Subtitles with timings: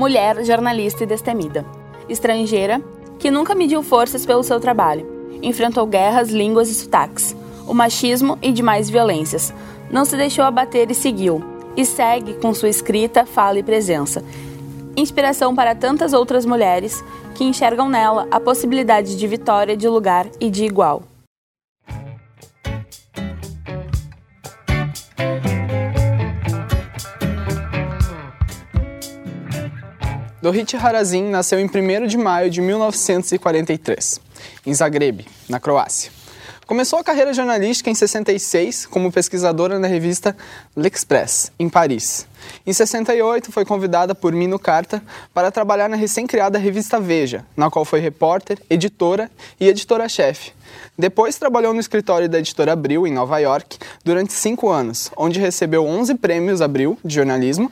[0.00, 1.62] mulher, jornalista e destemida.
[2.08, 2.80] Estrangeira,
[3.18, 5.06] que nunca mediu forças pelo seu trabalho.
[5.42, 7.36] Enfrentou guerras, línguas e sotaques,
[7.68, 9.52] o machismo e demais violências.
[9.90, 11.44] Não se deixou abater e seguiu.
[11.76, 14.24] E segue com sua escrita, fala e presença.
[14.96, 17.04] Inspiração para tantas outras mulheres
[17.34, 21.09] que enxergam nela a possibilidade de vitória, de lugar e de igual.
[30.42, 34.20] Dorit Harazin nasceu em 1 de maio de 1943,
[34.66, 36.19] em Zagreb, na Croácia.
[36.70, 40.36] Começou a carreira jornalística em 66 como pesquisadora na revista
[40.76, 42.28] L'Express, em Paris.
[42.64, 45.02] Em 68, foi convidada por Mino Carta
[45.34, 49.28] para trabalhar na recém-criada revista Veja, na qual foi repórter, editora
[49.58, 50.52] e editora-chefe.
[50.96, 55.84] Depois trabalhou no escritório da editora Abril, em Nova York, durante cinco anos, onde recebeu
[55.84, 57.68] 11 prêmios Abril de jornalismo.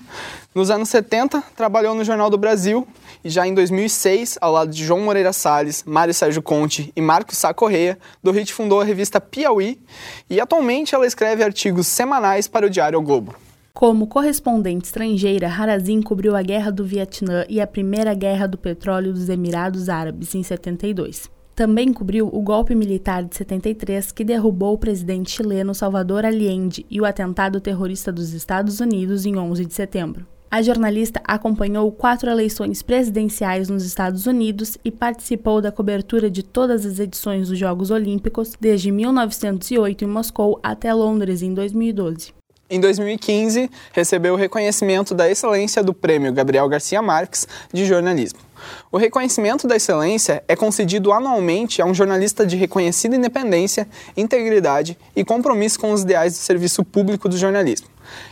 [0.53, 2.85] Nos anos 70, trabalhou no Jornal do Brasil
[3.29, 7.53] já em 2006, ao lado de João Moreira Salles, Mário Sérgio Conte e Marcos Sá
[7.53, 9.81] Correia, Dorit fundou a revista Piauí
[10.29, 13.35] e atualmente ela escreve artigos semanais para o Diário o Globo.
[13.75, 19.13] Como correspondente estrangeira, Harazin cobriu a Guerra do Vietnã e a Primeira Guerra do Petróleo
[19.13, 21.31] dos Emirados Árabes em 72.
[21.55, 27.01] Também cobriu o golpe militar de 73 que derrubou o presidente chileno Salvador Allende e
[27.01, 30.27] o atentado terrorista dos Estados Unidos em 11 de setembro.
[30.51, 36.87] A jornalista acompanhou quatro eleições presidenciais nos Estados Unidos e participou da cobertura de todas
[36.87, 42.33] as edições dos Jogos Olímpicos desde 1908 em Moscou até Londres em 2012.
[42.71, 48.48] Em 2015, recebeu o reconhecimento da excelência do Prêmio Gabriel Garcia Marques de jornalismo.
[48.91, 55.25] O reconhecimento da excelência é concedido anualmente a um jornalista de reconhecida independência, integridade e
[55.25, 57.89] compromisso com os ideais do serviço público do jornalismo,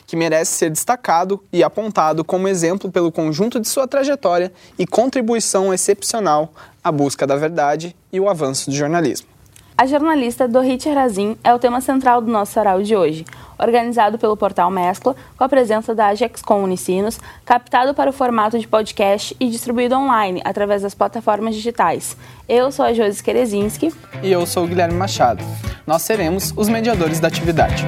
[0.07, 5.73] que merece ser destacado e apontado como exemplo pelo conjunto de sua trajetória e contribuição
[5.73, 9.36] excepcional à busca da verdade e o avanço do jornalismo.
[9.79, 13.27] A jornalista Dorit Razin é o tema central do nosso sarau de hoje,
[13.59, 18.67] organizado pelo portal Mescla, com a presença da Agexcom Unicinos, captado para o formato de
[18.67, 22.17] podcast e distribuído online através das plataformas digitais.
[22.49, 23.93] Eu sou a Josi Kerezinski.
[24.23, 25.45] E eu sou o Guilherme Machado.
[25.87, 27.85] Nós seremos os mediadores da atividade.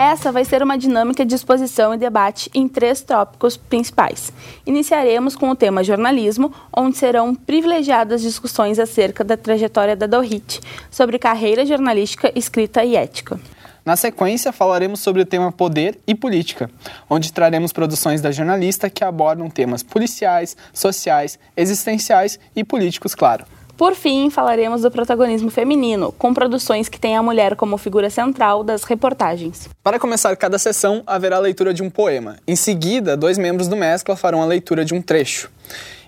[0.00, 4.32] Essa vai ser uma dinâmica de exposição e debate em três tópicos principais.
[4.64, 10.58] Iniciaremos com o tema jornalismo, onde serão privilegiadas discussões acerca da trajetória da Dorit,
[10.90, 13.38] sobre carreira jornalística, escrita e ética.
[13.84, 16.70] Na sequência, falaremos sobre o tema poder e política,
[17.08, 23.44] onde traremos produções da jornalista que abordam temas policiais, sociais, existenciais e políticos, claro.
[23.80, 28.62] Por fim, falaremos do protagonismo feminino, com produções que têm a mulher como figura central
[28.62, 29.70] das reportagens.
[29.82, 32.36] Para começar cada sessão, haverá a leitura de um poema.
[32.46, 35.50] Em seguida, dois membros do Mescla farão a leitura de um trecho.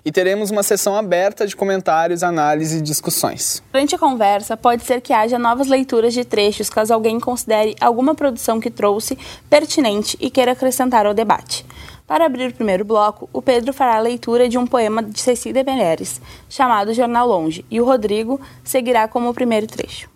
[0.05, 3.63] E teremos uma sessão aberta de comentários, análise e discussões.
[3.71, 8.13] Durante a conversa, pode ser que haja novas leituras de trechos caso alguém considere alguma
[8.13, 9.17] produção que trouxe
[9.49, 11.65] pertinente e queira acrescentar ao debate.
[12.05, 15.63] Para abrir o primeiro bloco, o Pedro fará a leitura de um poema de Cecília
[15.63, 20.09] Meirelles, chamado Jornal Longe, e o Rodrigo seguirá como o primeiro trecho.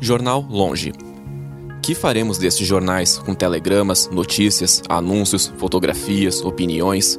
[0.00, 0.92] Jornal Longe.
[1.82, 7.18] Que faremos destes jornais com telegramas, notícias, anúncios, fotografias, opiniões?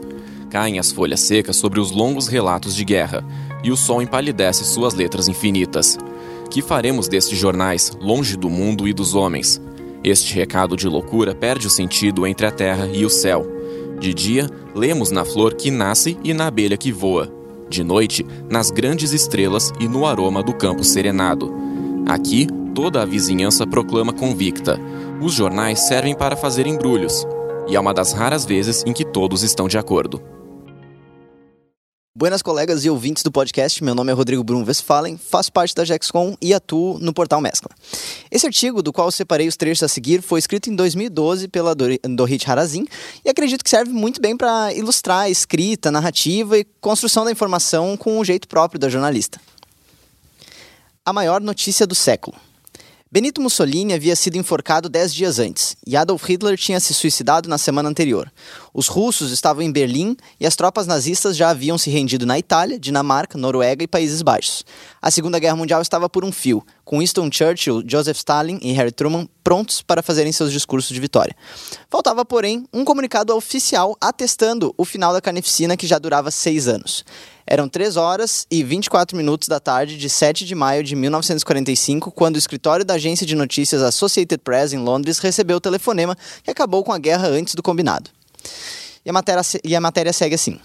[0.50, 3.24] Caem as folhas secas sobre os longos relatos de guerra,
[3.64, 5.98] e o sol empalidece suas letras infinitas.
[6.52, 9.62] Que faremos destes jornais, longe do mundo e dos homens?
[10.04, 13.46] Este recado de loucura perde o sentido entre a terra e o céu.
[14.00, 17.32] De dia, lemos na flor que nasce e na abelha que voa.
[17.70, 21.54] De noite, nas grandes estrelas e no aroma do campo serenado.
[22.08, 24.80] Aqui, toda a vizinhança proclama convicta:
[25.22, 27.26] os jornais servem para fazer embrulhos.
[27.68, 30.22] E é uma das raras vezes em que todos estão de acordo.
[32.18, 35.86] Buenas colegas e ouvintes do podcast, meu nome é Rodrigo Brum Westphalen, faço parte da
[35.86, 37.70] Jexcom e atuo no portal Mescla.
[38.32, 42.50] Esse artigo, do qual separei os trechos a seguir, foi escrito em 2012 pela Dorit
[42.50, 42.88] Harazin
[43.24, 47.96] e acredito que serve muito bem para ilustrar a escrita, narrativa e construção da informação
[47.96, 49.40] com o jeito próprio da jornalista.
[51.06, 52.36] A maior notícia do século.
[53.10, 57.58] Benito Mussolini havia sido enforcado dez dias antes e Adolf Hitler tinha se suicidado na
[57.58, 58.30] semana anterior.
[58.74, 62.78] Os russos estavam em Berlim e as tropas nazistas já haviam se rendido na Itália,
[62.78, 64.66] Dinamarca, Noruega e Países Baixos.
[65.02, 68.92] A Segunda Guerra Mundial estava por um fio, com Winston Churchill, Joseph Stalin e Harry
[68.92, 71.34] Truman prontos para fazerem seus discursos de vitória.
[71.90, 77.06] Faltava, porém, um comunicado oficial atestando o final da carnificina que já durava seis anos.
[77.50, 82.36] Eram 3 horas e 24 minutos da tarde de 7 de maio de 1945, quando
[82.36, 86.84] o escritório da agência de notícias Associated Press em Londres recebeu o telefonema que acabou
[86.84, 88.10] com a guerra antes do combinado.
[89.06, 90.60] E a matéria, e a matéria segue assim.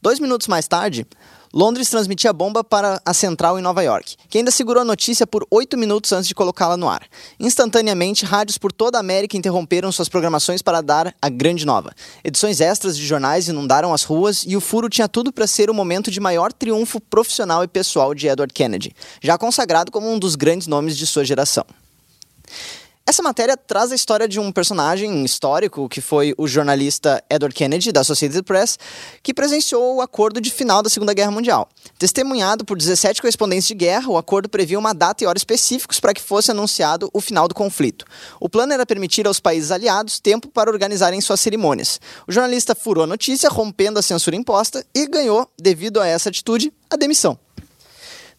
[0.00, 1.04] Dois minutos mais tarde,
[1.52, 5.26] Londres transmitia a bomba para a central em Nova York, que ainda segurou a notícia
[5.26, 7.02] por oito minutos antes de colocá-la no ar.
[7.40, 11.92] Instantaneamente, rádios por toda a América interromperam suas programações para dar a grande nova.
[12.22, 15.74] Edições extras de jornais inundaram as ruas e o furo tinha tudo para ser o
[15.74, 20.36] momento de maior triunfo profissional e pessoal de Edward Kennedy, já consagrado como um dos
[20.36, 21.66] grandes nomes de sua geração.
[23.06, 27.90] Essa matéria traz a história de um personagem histórico que foi o jornalista Edward Kennedy,
[27.90, 28.78] da Associated Press,
[29.20, 31.68] que presenciou o acordo de final da Segunda Guerra Mundial.
[31.98, 36.14] Testemunhado por 17 correspondentes de guerra, o acordo previa uma data e hora específicos para
[36.14, 38.04] que fosse anunciado o final do conflito.
[38.38, 42.00] O plano era permitir aos países aliados tempo para organizarem suas cerimônias.
[42.28, 46.72] O jornalista furou a notícia, rompendo a censura imposta, e ganhou, devido a essa atitude,
[46.88, 47.36] a demissão.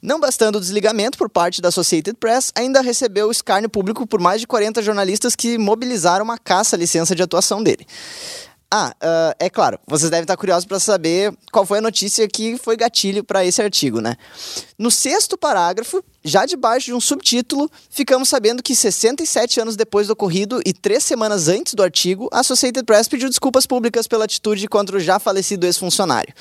[0.01, 4.42] Não bastando o desligamento por parte da Associated Press, ainda recebeu escárnio público por mais
[4.42, 7.86] de 40 jornalistas que mobilizaram uma caça à licença de atuação dele.
[8.74, 12.57] Ah, uh, é claro, vocês devem estar curiosos para saber qual foi a notícia que
[12.57, 14.15] foi gatilho para esse artigo, né?
[14.80, 20.13] No sexto parágrafo, já debaixo de um subtítulo, ficamos sabendo que 67 anos depois do
[20.13, 24.65] ocorrido e três semanas antes do artigo, a Associated Press pediu desculpas públicas pela atitude
[24.69, 26.33] contra o já falecido ex-funcionário,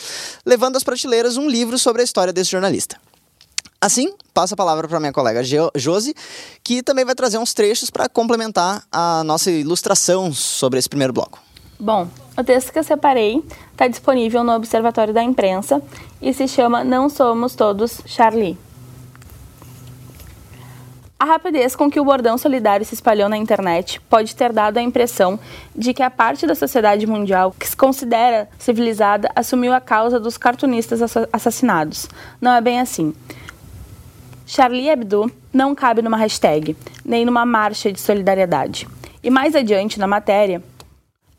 [0.47, 2.97] levando às prateleiras um livro sobre a história desse jornalista.
[3.83, 5.41] Assim, passo a palavra para minha colega
[5.75, 6.15] Josi,
[6.63, 11.39] que também vai trazer uns trechos para complementar a nossa ilustração sobre esse primeiro bloco.
[11.79, 12.07] Bom,
[12.37, 13.43] o texto que eu separei
[13.73, 15.81] está disponível no Observatório da Imprensa
[16.21, 18.59] e se chama Não Somos Todos Charlie.
[21.19, 24.83] A rapidez com que o bordão solidário se espalhou na internet pode ter dado a
[24.83, 25.41] impressão
[25.75, 30.37] de que a parte da sociedade mundial que se considera civilizada assumiu a causa dos
[30.37, 31.01] cartunistas
[31.33, 32.09] assassinados.
[32.41, 33.15] Não é bem assim.
[34.53, 38.89] Charlie Hebdo não cabe numa hashtag, nem numa marcha de solidariedade.
[39.23, 40.61] E mais adiante na matéria,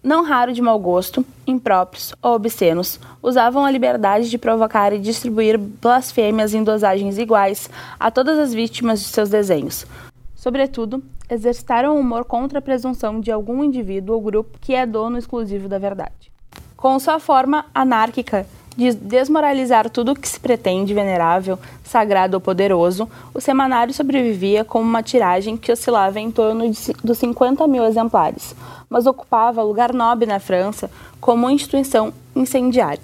[0.02, 5.58] não raro de mau gosto, impróprios ou obscenos, usavam a liberdade de provocar e distribuir
[5.58, 7.70] blasfêmias em dosagens iguais
[8.00, 9.86] a todas as vítimas de seus desenhos.
[10.34, 15.68] Sobretudo, exercitaram humor contra a presunção de algum indivíduo ou grupo que é dono exclusivo
[15.68, 16.32] da verdade.
[16.78, 23.10] Com sua forma anárquica de desmoralizar tudo o que se pretende venerável, sagrado ou poderoso,
[23.34, 28.56] o semanário sobrevivia como uma tiragem que oscilava em torno de, dos 50 mil exemplares,
[28.90, 30.90] mas ocupava lugar nobre na França
[31.20, 33.04] como instituição incendiária.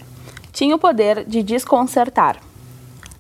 [0.54, 2.38] Tinha o poder de desconcertar,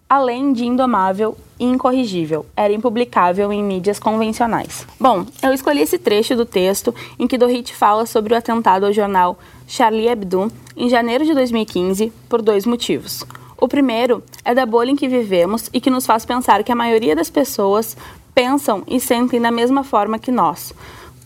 [0.09, 4.88] além de indomável e incorrigível, era impublicável em mídias convencionais.
[5.00, 8.94] Bom, eu escolhi esse trecho do texto em que Dorit fala sobre o atentado ao
[8.94, 9.38] jornal
[9.68, 13.25] Charlie Hebdo em janeiro de 2015 por dois motivos.
[13.59, 16.75] O primeiro é da bolha em que vivemos e que nos faz pensar que a
[16.75, 17.98] maioria das pessoas
[18.33, 20.74] pensam e sentem da mesma forma que nós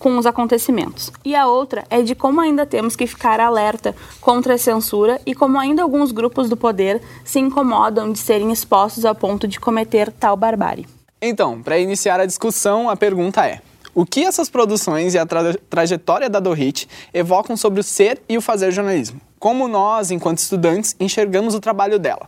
[0.01, 1.11] com os acontecimentos.
[1.23, 5.35] E a outra é de como ainda temos que ficar alerta contra a censura e
[5.35, 10.11] como ainda alguns grupos do poder se incomodam de serem expostos a ponto de cometer
[10.11, 10.87] tal barbárie.
[11.21, 13.61] Então, para iniciar a discussão, a pergunta é:
[13.93, 18.35] o que essas produções e a tra trajetória da Dorit evocam sobre o ser e
[18.35, 19.21] o fazer jornalismo?
[19.37, 22.27] Como nós, enquanto estudantes, enxergamos o trabalho dela?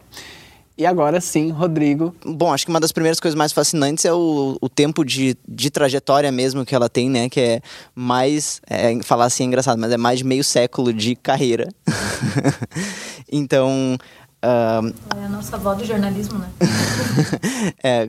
[0.75, 2.15] E agora sim, Rodrigo.
[2.25, 5.69] Bom, acho que uma das primeiras coisas mais fascinantes é o, o tempo de, de
[5.69, 7.29] trajetória mesmo que ela tem, né?
[7.29, 7.61] Que é
[7.93, 8.59] mais.
[8.67, 11.69] É, falar assim é engraçado, mas é mais de meio século de carreira.
[13.31, 13.97] então.
[14.43, 16.49] Uh, é a nossa avó do jornalismo, né?
[17.83, 18.05] é.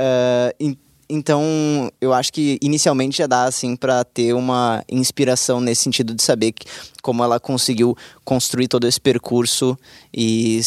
[0.00, 0.76] Uh,
[1.08, 6.22] então, eu acho que inicialmente já dá assim para ter uma inspiração nesse sentido de
[6.22, 6.66] saber que,
[7.02, 9.76] como ela conseguiu construir todo esse percurso
[10.12, 10.60] e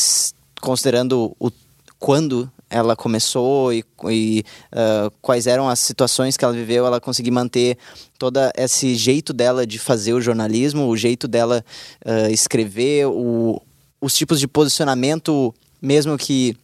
[0.62, 1.52] considerando o
[2.00, 7.34] quando ela começou e, e uh, quais eram as situações que ela viveu, ela conseguiu
[7.34, 7.78] manter
[8.20, 11.64] todo esse jeito dela de fazer o jornalismo, o jeito dela
[12.06, 13.62] uh, escrever, o,
[14.02, 16.56] os tipos de posicionamento, mesmo que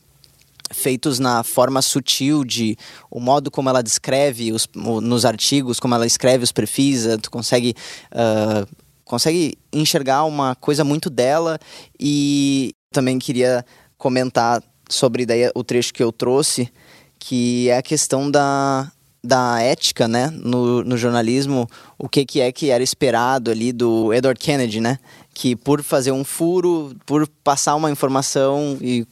[0.72, 2.76] feitos na forma sutil de
[3.10, 7.76] o modo como ela descreve os, nos artigos, como ela escreve os perfis, tu consegue
[8.12, 8.68] uh,
[9.06, 11.60] consegue enxergar uma coisa muito dela
[12.00, 13.66] e também queria
[14.04, 16.70] comentar sobre daí o trecho que eu trouxe,
[17.18, 18.92] que é a questão da,
[19.24, 24.14] da ética, né, no, no jornalismo, o que, que é que era esperado ali do
[24.14, 25.00] Edward Kennedy, né,
[25.34, 29.08] que por fazer um furo, por passar uma informação e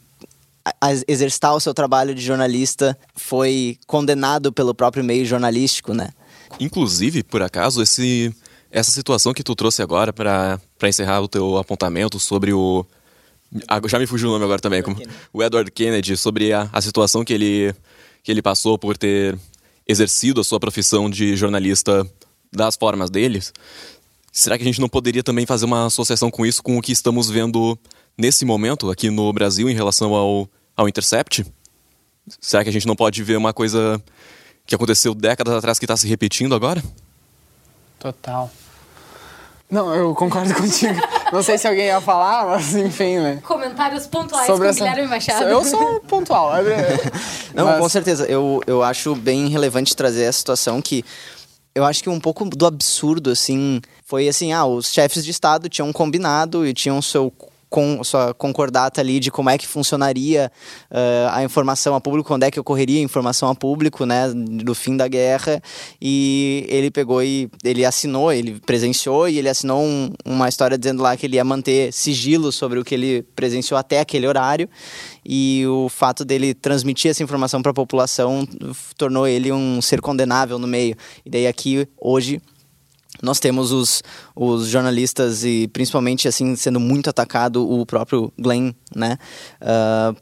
[1.07, 6.09] exercitar o seu trabalho de jornalista, foi condenado pelo próprio meio jornalístico, né.
[6.59, 8.35] Inclusive, por acaso, esse,
[8.69, 12.85] essa situação que tu trouxe agora para encerrar o teu apontamento sobre o
[13.67, 14.81] Ah, já me fugiu o nome agora também.
[14.81, 14.97] Como
[15.33, 17.75] o Edward Kennedy, sobre a, a situação que ele,
[18.23, 19.37] que ele passou por ter
[19.87, 22.09] exercido a sua profissão de jornalista
[22.51, 23.53] das formas deles.
[24.31, 26.91] Será que a gente não poderia também fazer uma associação com isso, com o que
[26.91, 27.77] estamos vendo
[28.17, 31.45] nesse momento aqui no Brasil em relação ao, ao Intercept?
[32.39, 34.01] Será que a gente não pode ver uma coisa
[34.65, 36.81] que aconteceu décadas atrás que está se repetindo agora?
[37.99, 38.49] Total.
[39.71, 40.99] Não, eu concordo contigo.
[41.31, 43.39] Não sei se alguém ia falar, mas enfim, né?
[43.41, 44.79] Comentários pontuais Sobre com essa...
[44.83, 45.45] Guilherme Machado.
[45.45, 46.51] Eu sou pontual.
[47.55, 47.79] Não, mas...
[47.79, 48.25] com certeza.
[48.25, 51.05] Eu, eu acho bem relevante trazer a situação que
[51.73, 55.69] eu acho que um pouco do absurdo, assim, foi assim, ah, os chefes de Estado
[55.69, 57.31] tinham combinado e tinham seu
[57.71, 60.51] com sua concordata ali de como é que funcionaria
[60.91, 64.75] uh, a informação a público, quando é que ocorreria a informação a público, né, do
[64.75, 65.63] fim da guerra,
[65.99, 71.01] e ele pegou e ele assinou, ele presenciou e ele assinou um, uma história dizendo
[71.01, 74.69] lá que ele ia manter sigilo sobre o que ele presenciou até aquele horário,
[75.25, 78.45] e o fato dele transmitir essa informação para a população
[78.97, 80.93] tornou ele um ser condenável no meio.
[81.25, 82.41] E daí aqui hoje
[83.21, 84.03] nós temos os,
[84.35, 89.17] os jornalistas e principalmente assim sendo muito atacado o próprio Glenn, né?
[89.61, 90.15] Uh,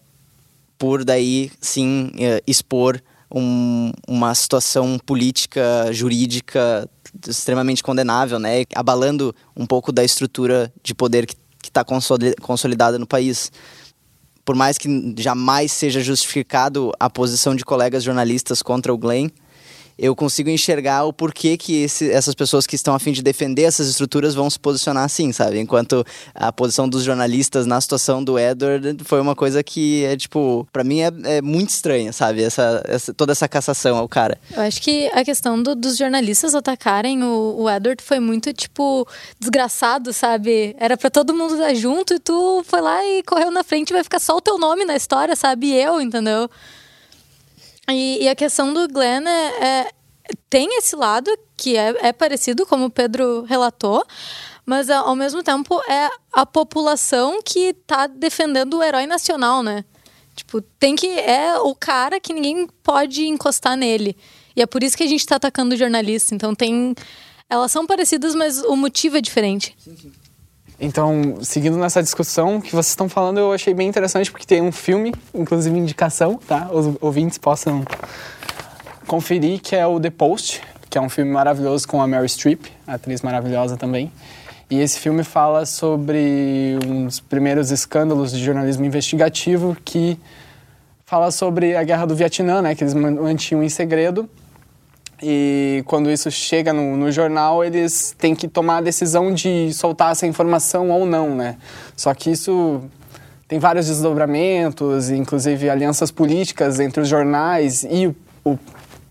[0.77, 3.01] por daí sim uh, expor
[3.33, 6.89] um, uma situação política, jurídica
[7.27, 8.63] extremamente condenável, né?
[8.75, 11.83] Abalando um pouco da estrutura de poder que está
[12.41, 13.51] consolidada no país.
[14.45, 19.29] Por mais que jamais seja justificado a posição de colegas jornalistas contra o Glenn,
[20.01, 23.63] eu consigo enxergar o porquê que esse, essas pessoas que estão a fim de defender
[23.63, 25.59] essas estruturas vão se posicionar assim, sabe?
[25.59, 30.65] Enquanto a posição dos jornalistas na situação do Edward foi uma coisa que é, tipo,
[30.71, 32.41] para mim é, é, muito estranha, sabe?
[32.41, 34.39] Essa, essa, toda essa cassação ao cara.
[34.55, 39.05] Eu acho que a questão do, dos jornalistas atacarem o, o Edward foi muito, tipo,
[39.37, 40.75] desgraçado, sabe?
[40.79, 44.03] Era para todo mundo estar junto e tu foi lá e correu na frente vai
[44.03, 45.67] ficar só o teu nome na história, sabe?
[45.67, 46.49] E eu, entendeu?
[47.91, 49.91] E, e, a questão do Glenn é, é,
[50.49, 54.05] tem esse lado que é, é parecido, como o Pedro relatou,
[54.65, 59.83] mas ao mesmo tempo é a população que está defendendo o herói nacional, né?
[60.35, 61.07] Tipo, tem que.
[61.07, 64.15] É o cara que ninguém pode encostar nele.
[64.55, 66.33] E é por isso que a gente está atacando o jornalista.
[66.33, 66.95] Então tem.
[67.49, 69.75] Elas são parecidas, mas o motivo é diferente.
[69.77, 70.11] Sim, sim.
[70.81, 74.71] Então, seguindo nessa discussão que vocês estão falando, eu achei bem interessante porque tem um
[74.71, 76.69] filme, inclusive indicação, tá?
[76.71, 77.83] Os ouvintes possam
[79.05, 82.65] conferir, que é o The Post, que é um filme maravilhoso com a Mary Streep,
[82.87, 84.09] atriz maravilhosa também.
[84.69, 90.17] E esse filme fala sobre uns primeiros escândalos de jornalismo investigativo que
[91.05, 94.29] fala sobre a guerra do Vietnã, né, que eles mantinham em segredo
[95.21, 100.13] e quando isso chega no, no, jornal, eles têm que tomar a decisão de soltar
[100.13, 101.57] essa informação ou não, né?
[101.95, 102.81] Só que isso
[103.47, 108.59] tem vários desdobramentos, inclusive alianças políticas entre os jornais e o, o,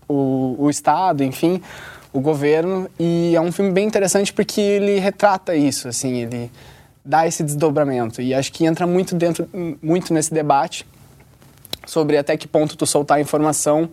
[0.07, 1.61] o, o Estado, enfim,
[2.11, 2.89] o governo.
[2.99, 6.51] E é um filme bem interessante porque ele retrata isso, assim, ele
[7.05, 8.21] dá esse desdobramento.
[8.21, 9.47] E acho que entra muito dentro,
[9.81, 10.87] muito nesse debate
[11.85, 13.89] sobre até que ponto tu soltar a informação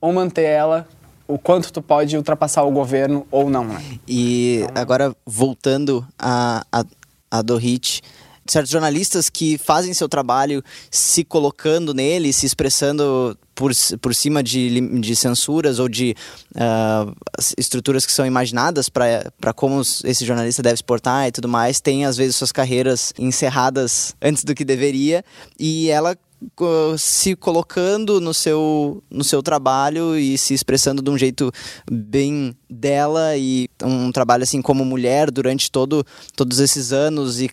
[0.00, 0.86] ou manter ela
[1.28, 3.80] o quanto tu pode ultrapassar o governo ou não, né?
[4.08, 6.84] E agora, voltando a, a,
[7.30, 7.42] a
[8.46, 14.80] certos jornalistas que fazem seu trabalho se colocando nele, se expressando por, por cima de,
[15.00, 16.14] de censuras ou de
[16.54, 17.14] uh,
[17.58, 22.06] estruturas que são imaginadas para como esse jornalista deve se portar e tudo mais, tem
[22.06, 25.24] às vezes suas carreiras encerradas antes do que deveria
[25.58, 26.16] e ela
[26.96, 31.50] se colocando no seu, no seu trabalho e se expressando de um jeito
[31.90, 36.04] bem dela e um trabalho assim como mulher durante todo,
[36.36, 37.48] todos esses anos e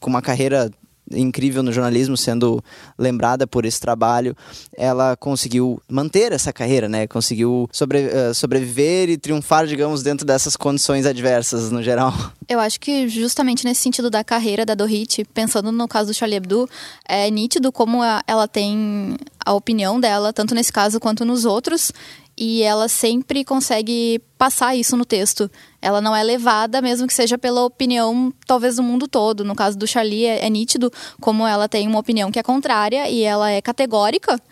[0.00, 0.70] com uma carreira
[1.10, 2.62] incrível no jornalismo, sendo
[2.98, 4.36] lembrada por esse trabalho,
[4.76, 7.06] ela conseguiu manter essa carreira, né?
[7.06, 12.12] Conseguiu sobre, uh, sobreviver e triunfar, digamos, dentro dessas condições adversas no geral.
[12.48, 16.36] Eu acho que justamente nesse sentido da carreira da Dorit, pensando no caso do Charlie
[16.36, 16.68] Hebdo,
[17.08, 21.92] é nítido como ela tem a opinião dela, tanto nesse caso quanto nos outros,
[22.44, 25.48] e ela sempre consegue passar isso no texto.
[25.80, 29.44] Ela não é levada, mesmo que seja pela opinião, talvez, do mundo todo.
[29.44, 33.08] No caso do Charlie, é, é nítido como ela tem uma opinião que é contrária
[33.08, 34.42] e ela é categórica.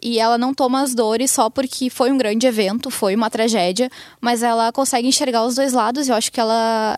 [0.00, 3.90] E ela não toma as dores só porque foi um grande evento, foi uma tragédia,
[4.20, 6.08] mas ela consegue enxergar os dois lados.
[6.08, 6.96] Eu acho que ela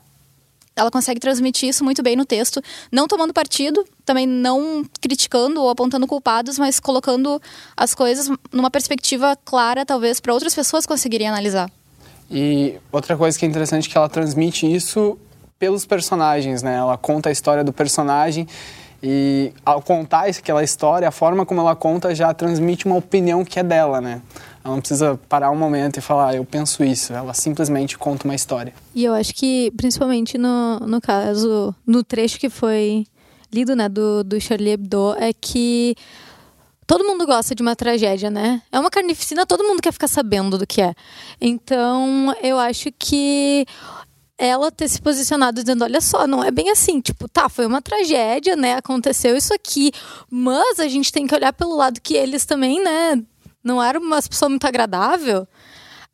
[0.76, 2.60] ela consegue transmitir isso muito bem no texto,
[2.92, 7.42] não tomando partido, também não criticando ou apontando culpados, mas colocando
[7.76, 11.70] as coisas numa perspectiva clara, talvez, para outras pessoas conseguirem analisar.
[12.30, 15.18] E outra coisa que é interessante é que ela transmite isso
[15.58, 16.76] pelos personagens, né?
[16.76, 18.46] Ela conta a história do personagem
[19.02, 23.58] E ao contar aquela história, a forma como ela conta já transmite uma opinião que
[23.58, 24.22] é dela, né?
[24.64, 27.12] Ela não precisa parar um momento e falar, ah, eu penso isso.
[27.12, 28.72] Ela simplesmente conta uma história.
[28.94, 33.06] E eu acho que, principalmente no, no caso, no trecho que foi
[33.52, 35.94] lido, né, do, do Charlie Hebdo, é que
[36.86, 38.62] todo mundo gosta de uma tragédia, né?
[38.70, 40.94] É uma carnificina, todo mundo quer ficar sabendo do que é.
[41.40, 43.66] Então, eu acho que
[44.38, 47.80] ela ter se posicionado dizendo, olha só, não é bem assim, tipo, tá, foi uma
[47.80, 48.74] tragédia, né?
[48.74, 49.90] Aconteceu isso aqui,
[50.30, 53.22] mas a gente tem que olhar pelo lado que eles também, né,
[53.64, 55.46] não era uma pessoa muito agradável.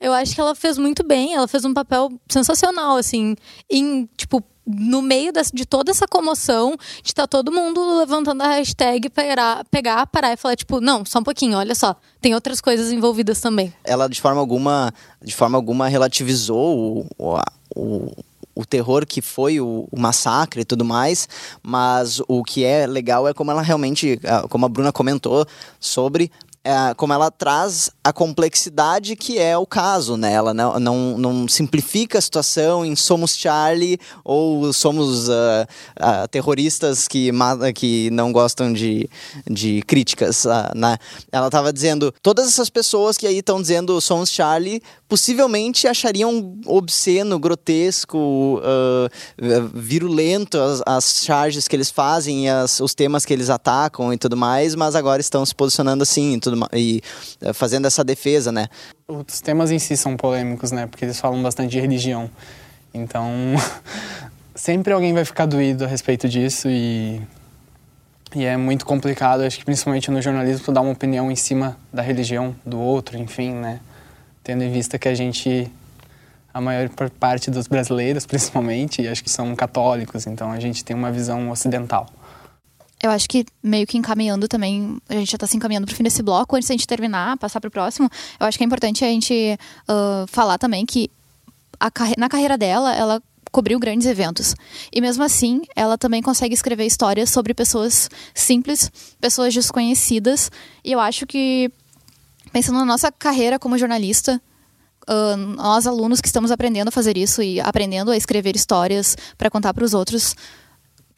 [0.00, 3.36] Eu acho que ela fez muito bem, ela fez um papel sensacional, assim,
[3.70, 8.48] em, tipo, no meio de toda essa comoção, de estar tá todo mundo levantando a
[8.48, 12.60] hashtag para pegar, parar e falar, tipo, não, só um pouquinho, olha só, tem outras
[12.60, 13.72] coisas envolvidas também.
[13.84, 14.92] Ela, de forma alguma,
[15.22, 17.36] de forma alguma relativizou o,
[17.74, 18.12] o,
[18.54, 21.28] o terror que foi o, o, massacre e tudo mais,
[21.62, 25.46] mas o que é legal é como ela realmente, como a Bruna comentou,
[25.80, 26.30] sobre
[26.64, 30.32] é, como ela traz a complexidade que é o caso, né?
[30.32, 37.30] Ela não, não, simplifica a situação em somos Charlie ou somos uh, uh, terroristas que,
[37.74, 39.10] que não gostam de,
[39.50, 40.98] de críticas, uh, né?
[41.32, 47.38] Ela estava dizendo, todas essas pessoas que aí estão dizendo somos Charlie, possivelmente achariam obsceno,
[47.38, 48.60] grotesco,
[49.74, 54.36] virulento as, as charges que eles fazem, as, os temas que eles atacam e tudo
[54.36, 57.02] mais, mas agora estão se posicionando assim, tudo tudo e
[57.40, 58.68] eh, fazendo essa defesa, né?
[59.08, 60.86] Os temas em si são polêmicos, né?
[60.86, 62.30] Porque eles falam bastante de religião.
[62.92, 63.26] Então,
[64.54, 67.20] sempre alguém vai ficar doído a respeito disso e
[68.34, 72.00] e é muito complicado, acho que principalmente no jornalismo, dar uma opinião em cima da
[72.00, 73.78] religião do outro, enfim, né?
[74.42, 75.70] Tendo em vista que a gente
[76.54, 76.88] a maior
[77.20, 82.06] parte dos brasileiros, principalmente, acho que são católicos, então a gente tem uma visão ocidental.
[83.02, 85.96] Eu acho que meio que encaminhando também, a gente já está se encaminhando para o
[85.96, 88.66] fim desse bloco, antes da gente terminar, passar para o próximo, eu acho que é
[88.66, 91.10] importante a gente uh, falar também que
[91.92, 93.20] carre na carreira dela, ela
[93.52, 94.54] cobriu grandes eventos.
[94.90, 100.50] E mesmo assim, ela também consegue escrever histórias sobre pessoas simples, pessoas desconhecidas.
[100.82, 101.70] E eu acho que,
[102.50, 104.40] pensando na nossa carreira como jornalista,
[105.08, 109.50] uh, nós alunos que estamos aprendendo a fazer isso e aprendendo a escrever histórias para
[109.50, 110.34] contar para os outros,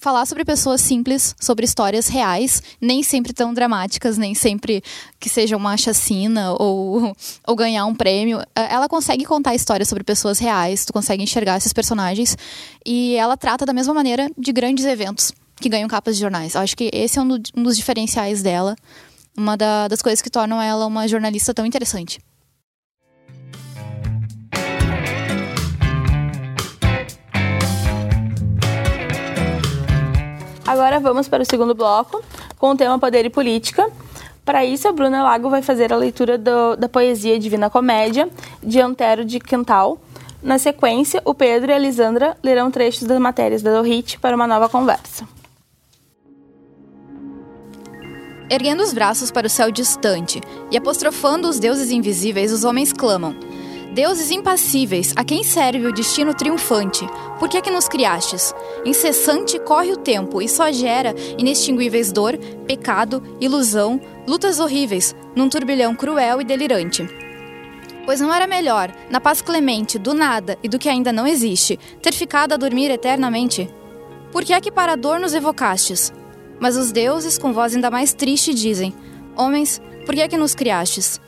[0.05, 4.83] falar sobre pessoas simples, sobre histórias reais, nem sempre tão dramáticas, nem sempre
[5.19, 7.17] que seja uma chacina ou,
[7.49, 8.39] ou ganhar um prêmio.
[8.55, 12.37] É, ela consegue contar histórias sobre pessoas reais, tu consegue enxergar esses personagens
[12.85, 16.55] e ela trata da mesma maneira de grandes eventos que ganham capas de jornais.
[16.55, 18.77] Eu acho que esse é um, dos diferenciais dela,
[19.35, 22.21] uma da, das coisas que tornam ela uma jornalista tão interessante.
[30.75, 32.21] Agora vamos para o segundo bloco,
[32.59, 33.89] com o tema Poder e Política.
[34.45, 38.29] Para isso, a Bruna Lago vai fazer a leitura do, da poesia Divina Comédia,
[38.61, 40.01] de Antero de Quintal.
[40.43, 44.49] Na sequência, o Pedro e a Lisandra lerão trechos das matérias da Dorit para uma
[44.49, 45.29] nova conversa.
[48.51, 50.41] Erguendo os braços para o céu distante
[50.73, 53.37] e apostrofando os deuses invisíveis, os homens clamam:
[53.95, 57.07] Deuses impassíveis, a quem serve o destino triunfante?
[57.39, 58.53] Por que é que nos criastes?
[58.85, 65.95] Incessante corre o tempo e só gera inextinguíveis dor, pecado, ilusão, lutas horríveis, num turbilhão
[65.95, 67.09] cruel e delirante.
[68.05, 71.79] Pois não era melhor, na paz clemente, do nada e do que ainda não existe,
[72.03, 73.73] ter ficado a dormir eternamente?
[74.33, 76.13] Por que é que para a dor nos evocastes?
[76.59, 78.93] Mas os deuses, com voz ainda mais triste, dizem:
[79.37, 81.23] Homens, por que é que nos criastes?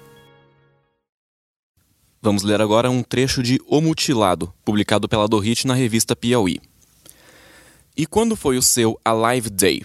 [2.27, 6.61] Vamos ler agora um trecho de O Mutilado, publicado pela Dorrit na revista Piauí.
[7.97, 9.85] E quando foi o seu Alive Day?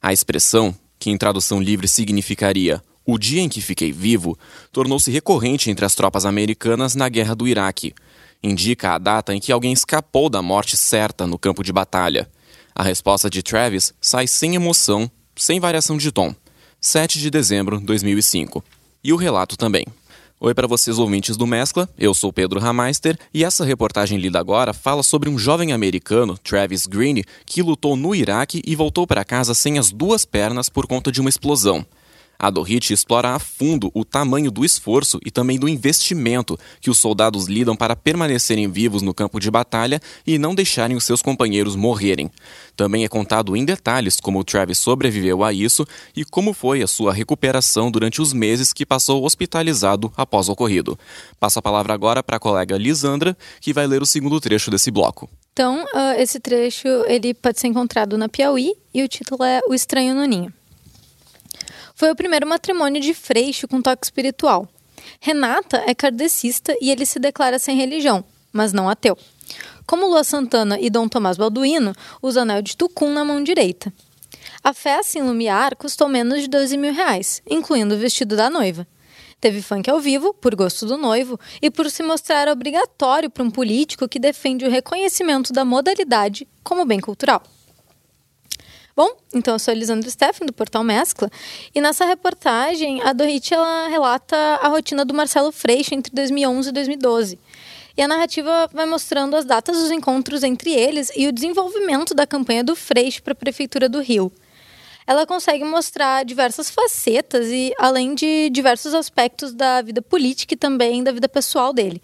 [0.00, 4.38] A expressão, que em tradução livre significaria o dia em que fiquei vivo,
[4.70, 7.92] tornou-se recorrente entre as tropas americanas na guerra do Iraque.
[8.40, 12.30] Indica a data em que alguém escapou da morte certa no campo de batalha.
[12.72, 16.32] A resposta de Travis sai sem emoção, sem variação de tom.
[16.80, 18.62] 7 de dezembro de 2005.
[19.02, 19.84] E o relato também.
[20.44, 24.72] Oi para vocês ouvintes do Mescla, eu sou Pedro Rameister e essa reportagem lida agora
[24.72, 29.54] fala sobre um jovem americano, Travis Green, que lutou no Iraque e voltou para casa
[29.54, 31.86] sem as duas pernas por conta de uma explosão.
[32.42, 36.98] A Dorit explora a fundo o tamanho do esforço e também do investimento que os
[36.98, 41.76] soldados lidam para permanecerem vivos no campo de batalha e não deixarem os seus companheiros
[41.76, 42.28] morrerem.
[42.74, 46.88] Também é contado em detalhes como o Travis sobreviveu a isso e como foi a
[46.88, 50.98] sua recuperação durante os meses que passou hospitalizado após o ocorrido.
[51.38, 54.90] Passo a palavra agora para a colega Lisandra, que vai ler o segundo trecho desse
[54.90, 55.30] bloco.
[55.52, 59.74] Então, uh, esse trecho ele pode ser encontrado na Piauí e o título é O
[59.74, 60.52] Estranho no Ninho.
[62.02, 64.68] Foi o primeiro matrimônio de Freixo com toque espiritual.
[65.20, 69.16] Renata é kardecista e ele se declara sem religião, mas não ateu.
[69.86, 73.92] Como Lua Santana e Dom Tomás Balduino, usa anel de tucum na mão direita.
[74.64, 78.84] A festa em Lumiar custou menos de 12 mil reais, incluindo o vestido da noiva.
[79.40, 83.50] Teve funk ao vivo, por gosto do noivo, e por se mostrar obrigatório para um
[83.50, 87.44] político que defende o reconhecimento da modalidade como bem cultural.
[88.94, 91.30] Bom, então eu sou Elisandro Steffen, do Portal Mescla,
[91.74, 96.72] e nessa reportagem a Dorit ela relata a rotina do Marcelo Freixo entre 2011 e
[96.72, 97.38] 2012.
[97.96, 102.26] E a narrativa vai mostrando as datas dos encontros entre eles e o desenvolvimento da
[102.26, 104.32] campanha do Freixo para a Prefeitura do Rio
[105.06, 111.02] ela consegue mostrar diversas facetas e além de diversos aspectos da vida política e também
[111.02, 112.00] da vida pessoal dele.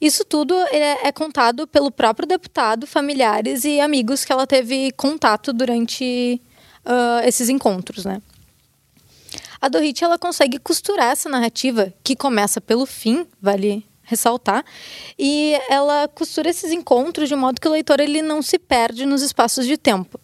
[0.00, 5.52] Isso tudo é, é contado pelo próprio deputado, familiares e amigos que ela teve contato
[5.52, 6.40] durante
[6.84, 8.20] uh, esses encontros, né?
[9.60, 14.64] A Dorit ela consegue costurar essa narrativa que começa pelo fim, vale ressaltar,
[15.18, 19.22] e ela costura esses encontros de modo que o leitor ele não se perde nos
[19.22, 20.20] espaços de tempo.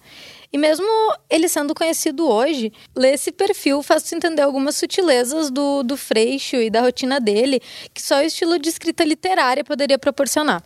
[0.53, 0.87] E mesmo
[1.31, 6.69] ele sendo conhecido hoje, ler esse perfil faz entender algumas sutilezas do, do Freixo e
[6.69, 7.61] da rotina dele,
[7.95, 10.63] que só o estilo de escrita literária poderia proporcionar.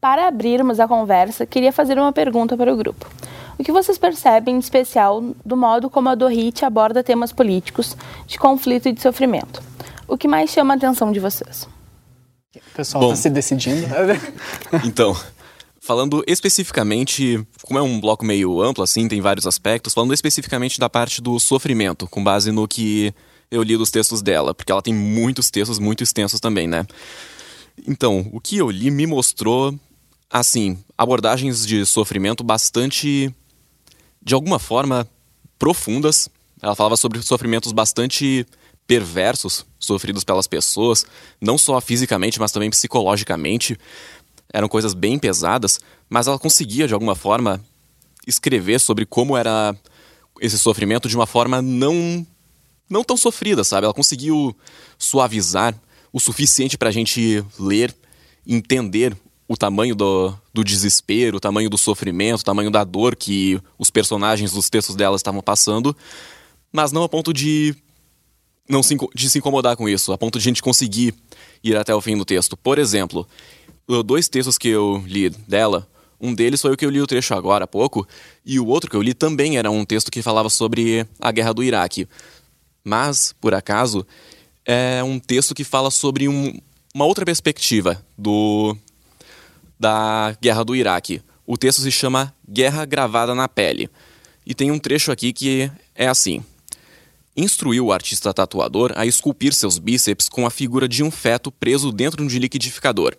[0.00, 3.10] Para abrirmos a conversa, queria fazer uma pergunta para o grupo.
[3.58, 8.38] O que vocês percebem, em especial, do modo como a Dorit aborda temas políticos, de
[8.38, 9.62] conflito e de sofrimento?
[10.06, 11.66] O que mais chama a atenção de vocês?
[12.54, 13.86] O pessoal está se decidindo.
[14.84, 15.16] então,
[15.84, 20.88] Falando especificamente, como é um bloco meio amplo, assim, tem vários aspectos, falando especificamente da
[20.88, 23.12] parte do sofrimento, com base no que
[23.50, 26.86] eu li dos textos dela, porque ela tem muitos textos muito extensos também, né?
[27.86, 29.78] Então, o que eu li me mostrou,
[30.30, 33.30] assim, abordagens de sofrimento bastante,
[34.22, 35.06] de alguma forma,
[35.58, 36.30] profundas.
[36.62, 38.46] Ela falava sobre sofrimentos bastante
[38.86, 41.04] perversos sofridos pelas pessoas,
[41.40, 43.78] não só fisicamente, mas também psicologicamente
[44.54, 47.60] eram coisas bem pesadas, mas ela conseguia, de alguma forma,
[48.24, 49.76] escrever sobre como era
[50.40, 52.24] esse sofrimento de uma forma não,
[52.88, 53.84] não tão sofrida, sabe?
[53.84, 54.56] Ela conseguiu
[54.96, 55.74] suavizar
[56.12, 57.92] o suficiente para a gente ler,
[58.46, 59.16] entender
[59.48, 63.90] o tamanho do, do desespero, o tamanho do sofrimento, o tamanho da dor que os
[63.90, 65.96] personagens dos textos dela estavam passando,
[66.72, 67.74] mas não a ponto de
[68.68, 71.12] não se, de se incomodar com isso, a ponto de a gente conseguir
[71.62, 72.56] ir até o fim do texto.
[72.56, 73.26] Por exemplo,
[74.04, 75.88] dois textos que eu li dela.
[76.20, 78.06] Um deles foi o que eu li o trecho agora há pouco,
[78.44, 81.52] e o outro que eu li também era um texto que falava sobre a guerra
[81.52, 82.08] do Iraque.
[82.82, 84.06] Mas, por acaso,
[84.64, 86.58] é um texto que fala sobre um,
[86.94, 88.76] uma outra perspectiva do
[89.78, 91.20] da guerra do Iraque.
[91.46, 93.90] O texto se chama Guerra Gravada na Pele.
[94.46, 96.42] E tem um trecho aqui que é assim:
[97.36, 101.92] Instruiu o artista tatuador a esculpir seus bíceps com a figura de um feto preso
[101.92, 103.14] dentro de um liquidificador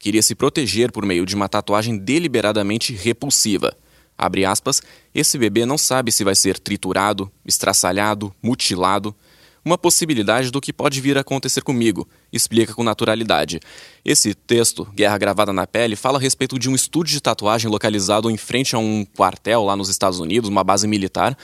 [0.00, 3.76] queria se proteger por meio de uma tatuagem deliberadamente repulsiva.
[4.16, 4.82] Abre aspas,
[5.14, 9.14] esse bebê não sabe se vai ser triturado, estraçalhado, mutilado.
[9.62, 13.60] Uma possibilidade do que pode vir a acontecer comigo, explica com naturalidade.
[14.02, 18.30] Esse texto, Guerra Gravada na Pele, fala a respeito de um estúdio de tatuagem localizado
[18.30, 21.36] em frente a um quartel lá nos Estados Unidos, uma base militar,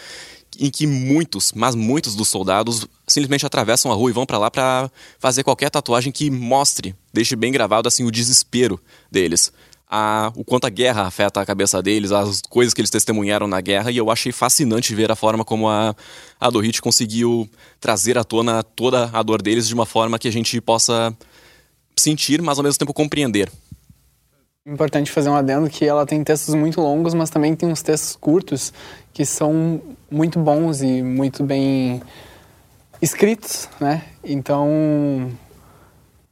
[0.58, 4.50] em que muitos, mas muitos dos soldados simplesmente atravessam a rua e vão para lá
[4.50, 9.52] para fazer qualquer tatuagem que mostre, deixe bem gravado assim o desespero deles.
[9.88, 13.60] A, o quanto a guerra afeta a cabeça deles, as coisas que eles testemunharam na
[13.60, 15.94] guerra, e eu achei fascinante ver a forma como a,
[16.40, 20.32] a Dorit conseguiu trazer à tona toda a dor deles de uma forma que a
[20.32, 21.16] gente possa
[21.96, 23.50] sentir, mas ao mesmo tempo compreender.
[24.66, 28.16] Importante fazer um adendo que ela tem textos muito longos, mas também tem uns textos
[28.16, 28.72] curtos
[29.12, 32.02] que são muito bons e muito bem
[33.00, 34.02] escritos, né?
[34.24, 35.30] Então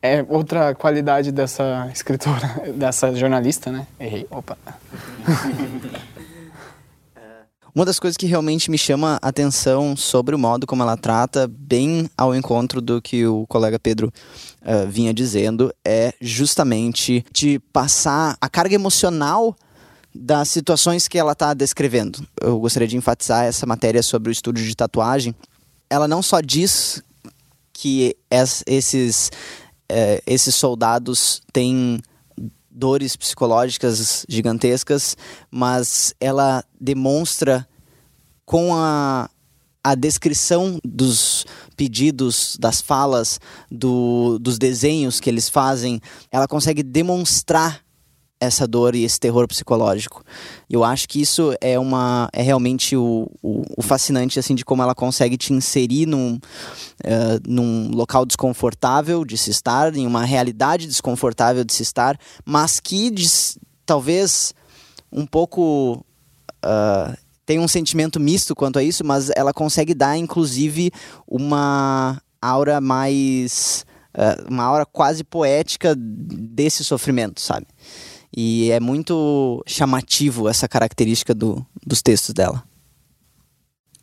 [0.02, 3.86] é outra qualidade dessa escritora, dessa jornalista, né?
[4.00, 4.26] Errei.
[4.28, 4.58] Opa.
[7.74, 11.48] Uma das coisas que realmente me chama a atenção sobre o modo como ela trata,
[11.48, 14.12] bem ao encontro do que o colega Pedro
[14.64, 19.54] uh, vinha dizendo, é justamente de passar a carga emocional
[20.14, 22.26] das situações que ela está descrevendo.
[22.40, 25.34] Eu gostaria de enfatizar essa matéria sobre o estúdio de tatuagem.
[25.90, 27.02] Ela não só diz
[27.72, 28.16] que
[28.66, 29.30] esses,
[29.90, 32.00] uh, esses soldados têm
[32.70, 35.16] dores psicológicas gigantescas,
[35.50, 37.66] mas ela demonstra
[38.44, 39.28] com a,
[39.84, 41.44] a descrição dos
[41.76, 43.38] pedidos, das falas,
[43.70, 46.00] do, dos desenhos que eles fazem,
[46.32, 47.84] ela consegue demonstrar
[48.40, 50.22] essa dor e esse terror psicológico.
[50.68, 54.82] Eu acho que isso é uma é realmente o, o, o fascinante assim de como
[54.82, 60.86] ela consegue te inserir num, uh, num local desconfortável de se estar, em uma realidade
[60.86, 63.12] desconfortável de se estar, mas que
[63.86, 64.52] talvez
[65.12, 66.04] um pouco
[66.64, 70.90] uh, tem um sentimento misto quanto a isso, mas ela consegue dar inclusive
[71.26, 77.66] uma aura mais uh, uma aura quase poética desse sofrimento, sabe?
[78.36, 82.64] E é muito chamativo essa característica do, dos textos dela.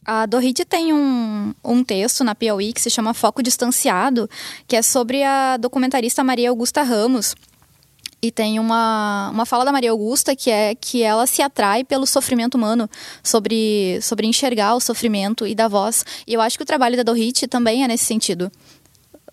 [0.06, 4.30] A Dorit tem um, um texto na Piauí que se chama Foco Distanciado,
[4.67, 7.36] que é sobre a documentarista Maria Augusta Ramos.
[8.21, 12.05] E tem uma, uma fala da Maria Augusta que é que ela se atrai pelo
[12.05, 12.88] sofrimento humano,
[13.23, 16.05] sobre, sobre enxergar o sofrimento e dar voz.
[16.27, 18.51] E eu acho que o trabalho da Dorit também é nesse sentido.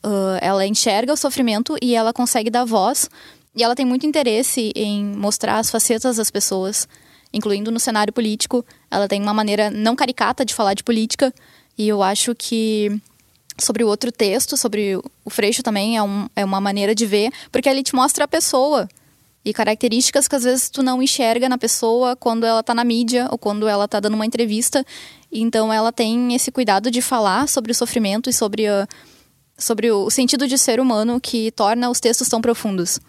[0.02, 3.10] Uh, ela enxerga o sofrimento e ela consegue dar voz
[3.54, 6.88] e ela tem muito interesse em mostrar as facetas das pessoas,
[7.32, 8.64] incluindo no cenário político.
[8.90, 11.34] Ela tem uma maneira não caricata de falar de política.
[11.76, 13.00] E eu acho que
[13.60, 17.30] sobre o outro texto, sobre o Freixo também, é, um, é uma maneira de ver,
[17.50, 18.88] porque ele te mostra a pessoa
[19.44, 23.28] e características que às vezes tu não enxerga na pessoa quando ela tá na mídia
[23.30, 24.84] ou quando ela tá dando uma entrevista.
[25.32, 28.86] Então ela tem esse cuidado de falar sobre o sofrimento e sobre, a,
[29.56, 33.00] sobre o sentido de ser humano que torna os textos tão profundos.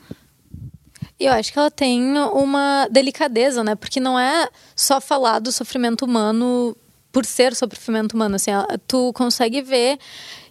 [1.20, 3.76] E eu acho que ela tem uma delicadeza, né?
[3.76, 6.76] Porque não é só falar do sofrimento humano
[7.12, 8.52] por ser sofrimento humano, assim,
[8.88, 9.98] tu consegue ver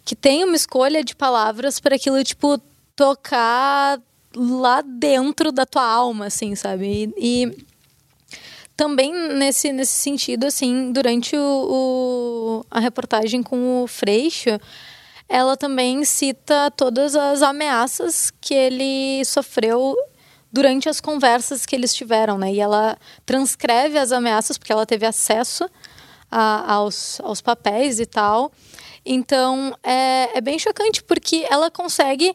[0.09, 2.59] que tem uma escolha de palavras para aquilo, tipo,
[2.97, 4.01] tocar
[4.35, 7.13] lá dentro da tua alma, assim, sabe?
[7.19, 7.67] E, e
[8.75, 14.59] também nesse, nesse sentido, assim, durante o, o, a reportagem com o Freixo,
[15.29, 19.95] ela também cita todas as ameaças que ele sofreu
[20.51, 22.51] durante as conversas que eles tiveram, né?
[22.51, 25.69] E ela transcreve as ameaças, porque ela teve acesso
[26.31, 28.51] a, aos, aos papéis e tal.
[29.11, 32.35] Então, é, é bem chocante, porque ela consegue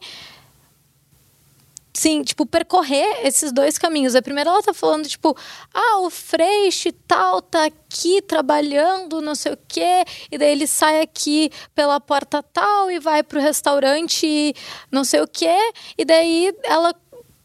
[1.96, 4.16] sim, tipo, percorrer esses dois caminhos.
[4.16, 5.36] A primeira ela tá falando, tipo,
[5.72, 11.00] ah, o Freixo tal tá aqui trabalhando, não sei o quê, e daí ele sai
[11.00, 14.52] aqui pela porta tal e vai pro restaurante
[14.90, 15.56] não sei o quê,
[15.96, 16.92] e daí ela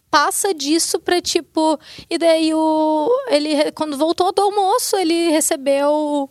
[0.09, 6.27] passa disso para tipo e daí o ele quando voltou do almoço ele recebeu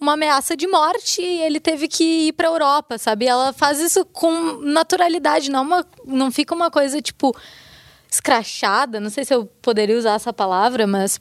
[0.00, 4.04] uma ameaça de morte e ele teve que ir para Europa sabe ela faz isso
[4.04, 7.34] com naturalidade não uma, não fica uma coisa tipo
[8.10, 11.20] escrachada não sei se eu poderia usar essa palavra mas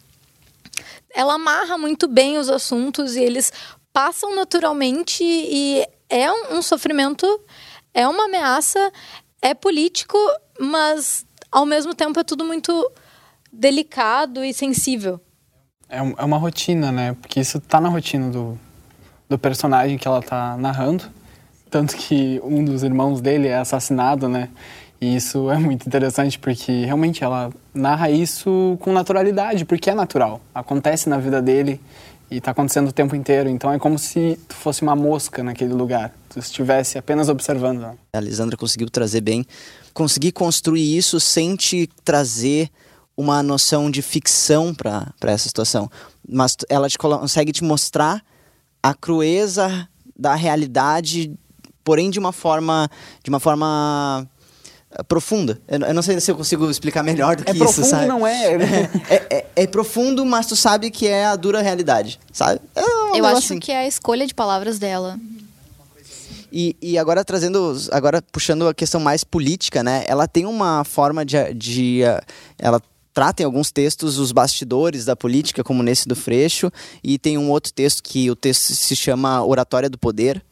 [1.13, 3.51] ela amarra muito bem os assuntos e eles
[3.91, 7.25] passam naturalmente e é um sofrimento
[7.93, 8.91] é uma ameaça
[9.41, 10.17] é político
[10.59, 12.91] mas ao mesmo tempo é tudo muito
[13.53, 15.21] delicado e sensível.
[15.93, 17.15] É, é uma rotina, né?
[17.21, 18.57] Porque isso tá na rotina do,
[19.29, 21.03] do personagem que ela tá narrando.
[21.69, 24.49] Tanto que um dos irmãos dele é assassinado, né?
[24.99, 30.41] E isso é muito interessante porque realmente ela narra isso com naturalidade, porque é natural.
[30.53, 31.79] Acontece na vida dele
[32.31, 33.49] e está acontecendo o tempo inteiro.
[33.49, 37.97] Então é como se tu fosse uma mosca naquele lugar, tu estivesse apenas observando.
[38.15, 39.45] A Lisandra conseguiu trazer bem
[39.93, 42.69] conseguir construir isso sem te trazer
[43.15, 45.89] uma noção de ficção para essa situação.
[46.27, 48.23] Mas ela te consegue te mostrar
[48.81, 51.33] a crueza da realidade,
[51.83, 52.89] porém de uma forma
[53.23, 54.27] de uma forma
[54.91, 55.61] eh, profunda.
[55.67, 58.05] Eu não sei se eu consigo explicar melhor do que é isso, profundo, sabe?
[58.07, 58.53] não é.
[59.09, 62.59] é, é, é, profundo, mas tu sabe que é a dura realidade, sabe?
[62.75, 63.59] É um eu acho assim.
[63.59, 65.17] que é a escolha de palavras dela.
[66.55, 70.03] E, e agora trazendo, agora puxando a questão mais política, né?
[70.07, 72.01] Ela tem uma forma de, de
[72.59, 72.79] ela
[73.13, 76.71] trata em alguns textos os bastidores da política, como nesse do Freixo,
[77.03, 80.43] e tem um outro texto que o texto se chama Oratória do Poder,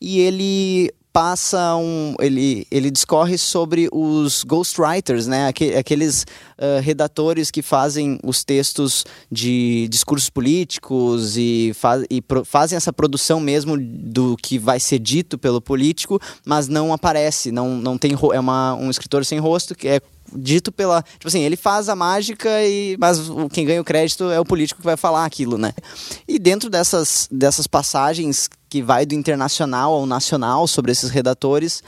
[0.00, 2.14] e ele passa um.
[2.20, 5.48] Ele, ele discorre sobre os ghostwriters, né?
[5.48, 6.24] Aqueles
[6.58, 9.02] uh, redatores que fazem os textos
[9.32, 15.38] de discursos políticos e, faz, e fazem essa produção mesmo do que vai ser dito
[15.38, 18.12] pelo político, mas não aparece, não, não tem.
[18.34, 20.02] É uma, um escritor sem rosto que é
[20.34, 21.02] dito pela.
[21.02, 23.18] Tipo assim, ele faz a mágica, e mas
[23.52, 25.72] quem ganha o crédito é o político que vai falar aquilo, né?
[26.26, 31.82] E dentro dessas, dessas passagens que vai do internacional ao nacional sobre esses redatores,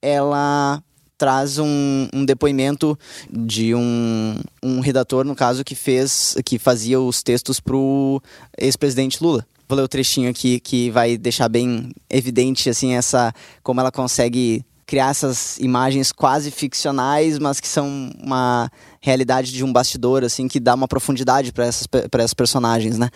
[0.00, 0.82] ela
[1.18, 2.98] traz um, um, depoimento
[3.30, 8.22] de um, um redator, no caso, que fez, que fazia os textos para o
[8.56, 9.46] ex-presidente Lula.
[9.68, 14.64] Vou ler o trechinho aqui que vai deixar bem evidente assim essa como ela consegue
[14.90, 18.68] criar essas imagens quase ficcionais, mas que são uma
[19.00, 23.08] realidade de um bastidor, assim, que dá uma profundidade para essas, essas personagens, né?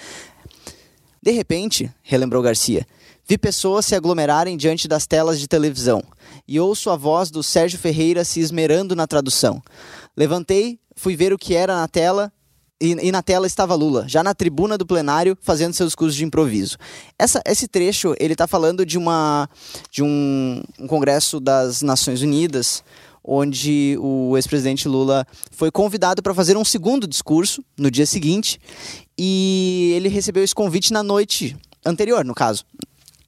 [1.20, 2.86] De repente, relembrou Garcia,
[3.26, 6.00] vi pessoas se aglomerarem diante das telas de televisão
[6.46, 9.60] e ouço a voz do Sérgio Ferreira se esmerando na tradução.
[10.16, 12.32] Levantei, fui ver o que era na tela
[12.84, 16.24] e, e, na tela estava Lula, já na tribuna do plenário, fazendo seus cursos de
[16.24, 16.76] improviso.
[17.18, 19.48] Essa, esse trecho, ele está falando de, uma,
[19.90, 22.84] de um, um congresso das Nações Unidas,
[23.24, 28.60] onde o ex-presidente Lula foi convidado para fazer um segundo discurso no dia seguinte,
[29.18, 32.64] e ele recebeu esse convite na noite anterior, no caso,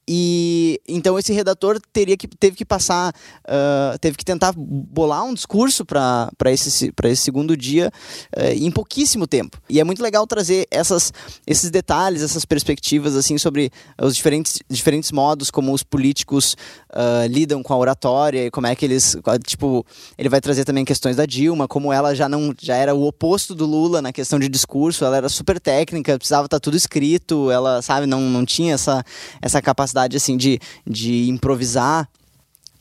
[0.09, 3.13] e então esse redator teria que teve que passar,
[3.45, 7.91] uh, teve que tentar bolar um discurso para esse, esse segundo dia
[8.37, 9.59] uh, em pouquíssimo tempo.
[9.69, 11.13] E é muito legal trazer essas,
[11.45, 16.57] esses detalhes, essas perspectivas assim sobre os diferentes, diferentes modos como os políticos
[16.93, 19.85] uh, lidam com a oratória e como é que eles, tipo,
[20.17, 23.57] ele vai trazer também questões da Dilma, como ela já não já era o oposto
[23.57, 27.51] do Lula na questão de discurso, ela era super técnica, precisava estar tá tudo escrito,
[27.51, 29.05] ela sabe não, não tinha essa
[29.43, 32.09] essa capacidade capacidade assim de, de improvisar.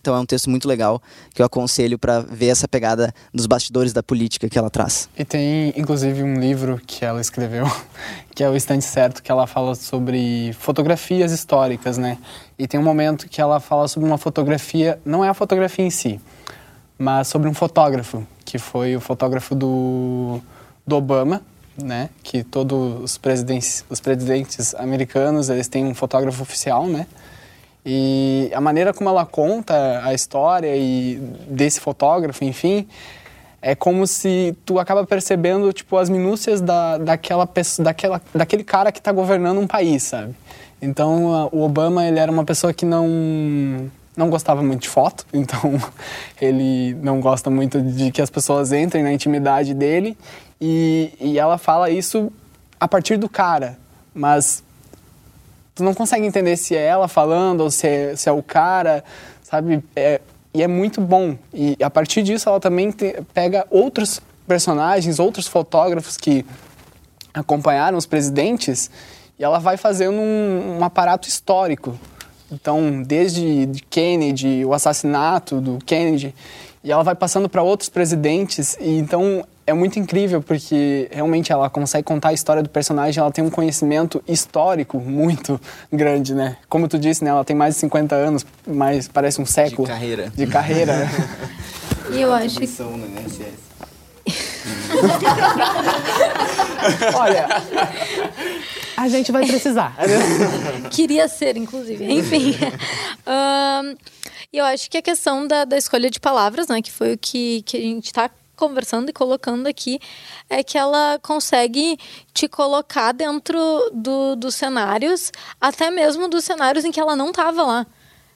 [0.01, 1.01] Então é um texto muito legal
[1.33, 5.09] que eu aconselho para ver essa pegada dos bastidores da política que ela traz.
[5.17, 7.65] E tem inclusive um livro que ela escreveu,
[8.35, 12.19] que é o Estante Certo, que ela fala sobre fotografias históricas, né?
[12.59, 15.89] E tem um momento que ela fala sobre uma fotografia, não é a fotografia em
[15.89, 16.21] si,
[16.99, 20.39] mas sobre um fotógrafo, que foi o fotógrafo do,
[20.85, 21.41] do Obama,
[21.77, 22.09] né?
[22.23, 27.05] Que todos os presidentes, os presidentes americanos, eles têm um fotógrafo oficial, né?
[27.85, 32.87] E a maneira como ela conta a história e desse fotógrafo, enfim,
[33.61, 38.91] é como se tu acaba percebendo tipo as minúcias da, daquela pessoa, daquela, daquele cara
[38.91, 40.35] que está governando um país, sabe?
[40.81, 45.79] Então o Obama ele era uma pessoa que não não gostava muito de foto, então
[46.39, 50.17] ele não gosta muito de que as pessoas entrem na intimidade dele
[50.59, 52.31] e, e ela fala isso
[52.79, 53.77] a partir do cara,
[54.13, 54.63] mas
[55.73, 59.03] tu não consegue entender se é ela falando ou se é, se é o cara,
[59.43, 59.83] sabe?
[59.95, 60.21] É,
[60.53, 61.37] e é muito bom.
[61.53, 66.45] E a partir disso ela também te, pega outros personagens, outros fotógrafos que
[67.33, 68.89] acompanharam os presidentes
[69.37, 71.99] e ela vai fazendo um, um aparato histórico.
[72.51, 76.33] Então, desde Kennedy, o assassinato do Kennedy,
[76.83, 81.69] e ela vai passando para outros presidentes, e então é muito incrível porque realmente ela
[81.69, 85.59] consegue contar a história do personagem, ela tem um conhecimento histórico muito
[85.91, 86.57] grande, né?
[86.69, 89.93] Como tu disse, né, ela tem mais de 50 anos, mas parece um século de
[89.93, 90.31] carreira.
[90.35, 91.09] De carreira.
[92.13, 92.67] e eu acho que
[97.15, 97.47] Olha,
[98.97, 99.95] a gente vai precisar.
[100.91, 102.05] Queria ser, inclusive.
[102.11, 102.55] Enfim.
[103.27, 103.95] um,
[104.51, 107.17] e eu acho que a questão da, da escolha de palavras, né, que foi o
[107.17, 109.99] que, que a gente está conversando e colocando aqui,
[110.49, 111.97] é que ela consegue
[112.33, 113.59] te colocar dentro
[113.93, 117.87] do, dos cenários, até mesmo dos cenários em que ela não estava lá.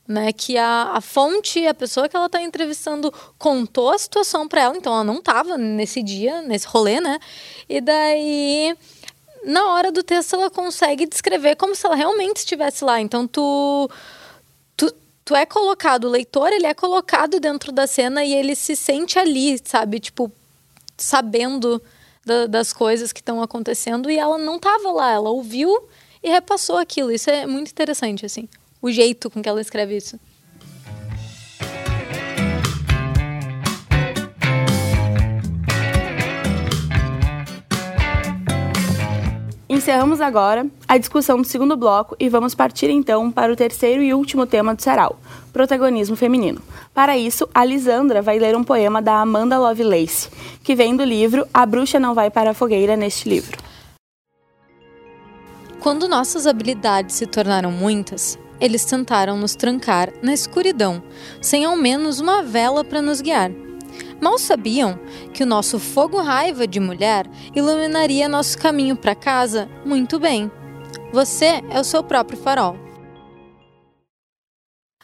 [0.08, 4.62] Né, que a, a fonte, a pessoa que ela está entrevistando contou a situação para
[4.62, 7.20] ela, então ela não estava nesse dia, nesse rolê, né?
[7.70, 8.76] E daí
[9.46, 13.00] na hora do texto ela consegue descrever como se ela realmente estivesse lá.
[13.00, 13.90] Então tu
[15.30, 19.20] tu é colocado, o leitor, ele é colocado dentro da cena e ele se sente
[19.20, 20.00] ali, sabe?
[20.00, 20.32] Tipo,
[20.98, 21.80] sabendo
[22.26, 25.88] da, das coisas que estão acontecendo e ela não estava lá, ela ouviu
[26.24, 27.12] e repassou aquilo.
[27.12, 28.50] Isso é muito interessante, assim.
[28.82, 30.20] O jeito com que ela escreve isso.
[39.80, 44.14] Encerramos agora a discussão do segundo bloco e vamos partir então para o terceiro e
[44.14, 45.18] último tema do Sarau,
[45.54, 46.62] protagonismo feminino.
[46.94, 50.30] Para isso, a Lisandra vai ler um poema da Amanda Lovelace,
[50.66, 53.58] que vem do livro A Bruxa Não Vai para a Fogueira neste livro.
[55.80, 61.02] Quando nossas habilidades se tornaram muitas, eles tentaram nos trancar na escuridão,
[61.42, 63.50] sem ao menos uma vela para nos guiar.
[64.22, 65.00] Mal sabiam
[65.34, 70.52] que o nosso fogo-raiva de mulher iluminaria nosso caminho para casa muito bem.
[71.12, 72.76] Você é o seu próprio farol.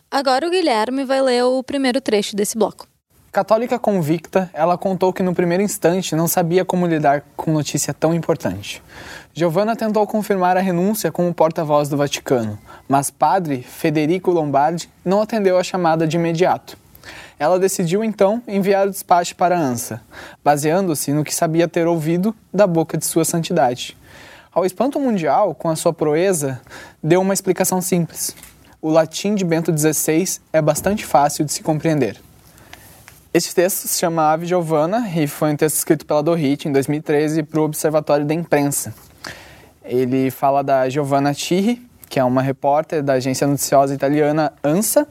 [0.09, 2.88] Agora o Guilherme vai ler o primeiro trecho desse bloco.
[3.36, 8.13] Católica convicta, ela contou que no primeiro instante não sabia como lidar com notícia tão
[8.13, 8.82] importante.
[9.34, 12.57] Giovanna tentou confirmar a renúncia como porta-voz do Vaticano,
[12.88, 16.78] mas padre Federico Lombardi não atendeu a chamada de imediato.
[17.38, 20.01] Ela decidiu então enviar o despacho para Ansa,
[20.43, 23.97] baseando-se no que sabia ter ouvido da boca de sua santidade.
[24.53, 26.61] Ao espanto mundial, com a sua proeza,
[27.03, 28.36] deu uma explicação simples.
[28.81, 32.21] o latim de Bento XVI é bastante fácil de se compreender.
[33.33, 37.43] Este texto se chama Ave Giovanna e foi um texto escrito pela Dorrit em 2013
[37.43, 38.93] para o Observatório da Imprensa.
[39.83, 45.05] Ele fala da Giovanna Tirri, que é uma repórter da agência noticiosa italiana ANSA,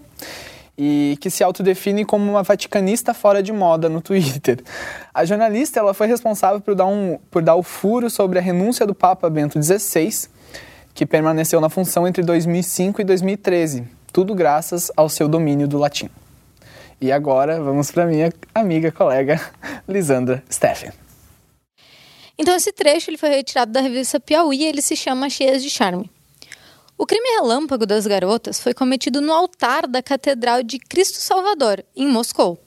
[0.77, 4.62] e que se autodefine como uma vaticanista fora de moda no Twitter.
[5.12, 8.87] A jornalista ela foi responsável por dar, um, por dar o furo sobre a renúncia
[8.87, 10.29] do Papa Bento XVI,
[10.93, 16.09] que permaneceu na função entre 2005 e 2013, tudo graças ao seu domínio do latim.
[17.01, 19.41] E agora vamos para minha amiga colega
[19.89, 20.93] Lisandra Steffen.
[22.39, 25.70] Então esse trecho ele foi retirado da revista Piauí e ele se chama Cheias de
[25.70, 26.11] Charme.
[26.97, 32.07] O crime relâmpago das garotas foi cometido no altar da Catedral de Cristo Salvador, em
[32.07, 32.59] Moscou.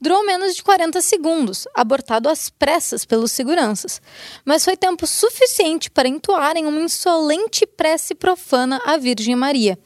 [0.00, 4.02] Durou menos de 40 segundos, abortado às pressas pelos seguranças,
[4.44, 9.78] mas foi tempo suficiente para entoarem uma insolente prece profana à Virgem Maria,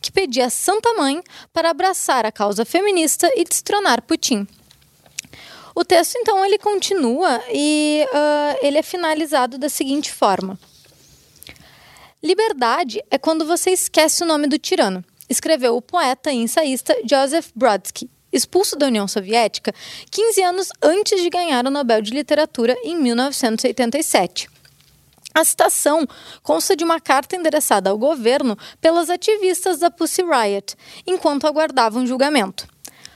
[0.00, 1.22] que pedia à Santa Mãe
[1.52, 4.46] para abraçar a causa feminista e destronar Putin.
[5.74, 10.58] O texto, então, ele continua e uh, ele é finalizado da seguinte forma.
[12.24, 17.48] Liberdade é quando você esquece o nome do tirano, escreveu o poeta e ensaísta Joseph
[17.52, 19.74] Brodsky, expulso da União Soviética
[20.08, 24.48] 15 anos antes de ganhar o Nobel de Literatura em 1987.
[25.34, 26.06] A citação
[26.44, 32.68] consta de uma carta endereçada ao governo pelas ativistas da Pussy Riot, enquanto aguardavam julgamento.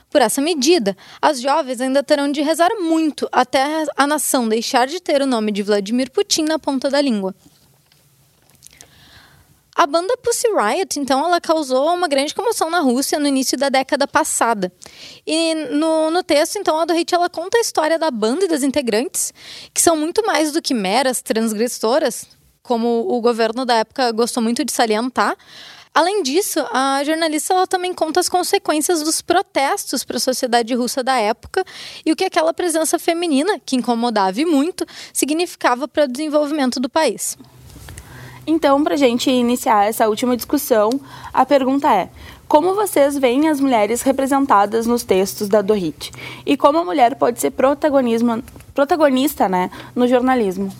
[0.09, 4.99] Por essa medida, as jovens ainda terão de rezar muito até a nação deixar de
[4.99, 7.33] ter o nome de Vladimir Putin na ponta da língua.
[9.77, 13.69] A banda Pussy Riot, então, ela causou uma grande comoção na Rússia no início da
[13.69, 14.73] década passada.
[15.23, 18.63] E no, no texto, então, a Dorit, ela conta a história da banda e das
[18.63, 19.31] integrantes,
[19.71, 22.25] que são muito mais do que meras transgressoras,
[22.63, 25.37] como o governo da época gostou muito de salientar.
[25.93, 31.03] Além disso, a jornalista ela também conta as consequências dos protestos para a sociedade russa
[31.03, 31.63] da época
[32.03, 36.89] e o que aquela presença feminina, que incomodava e muito, significava para o desenvolvimento do
[36.89, 37.37] país.
[38.49, 40.89] Então, para a gente iniciar essa última discussão,
[41.33, 42.07] a pergunta é:
[42.47, 46.11] como vocês veem as mulheres representadas nos textos da Dorit?
[46.45, 48.41] E como a mulher pode ser protagonismo,
[48.73, 50.71] protagonista né, no jornalismo?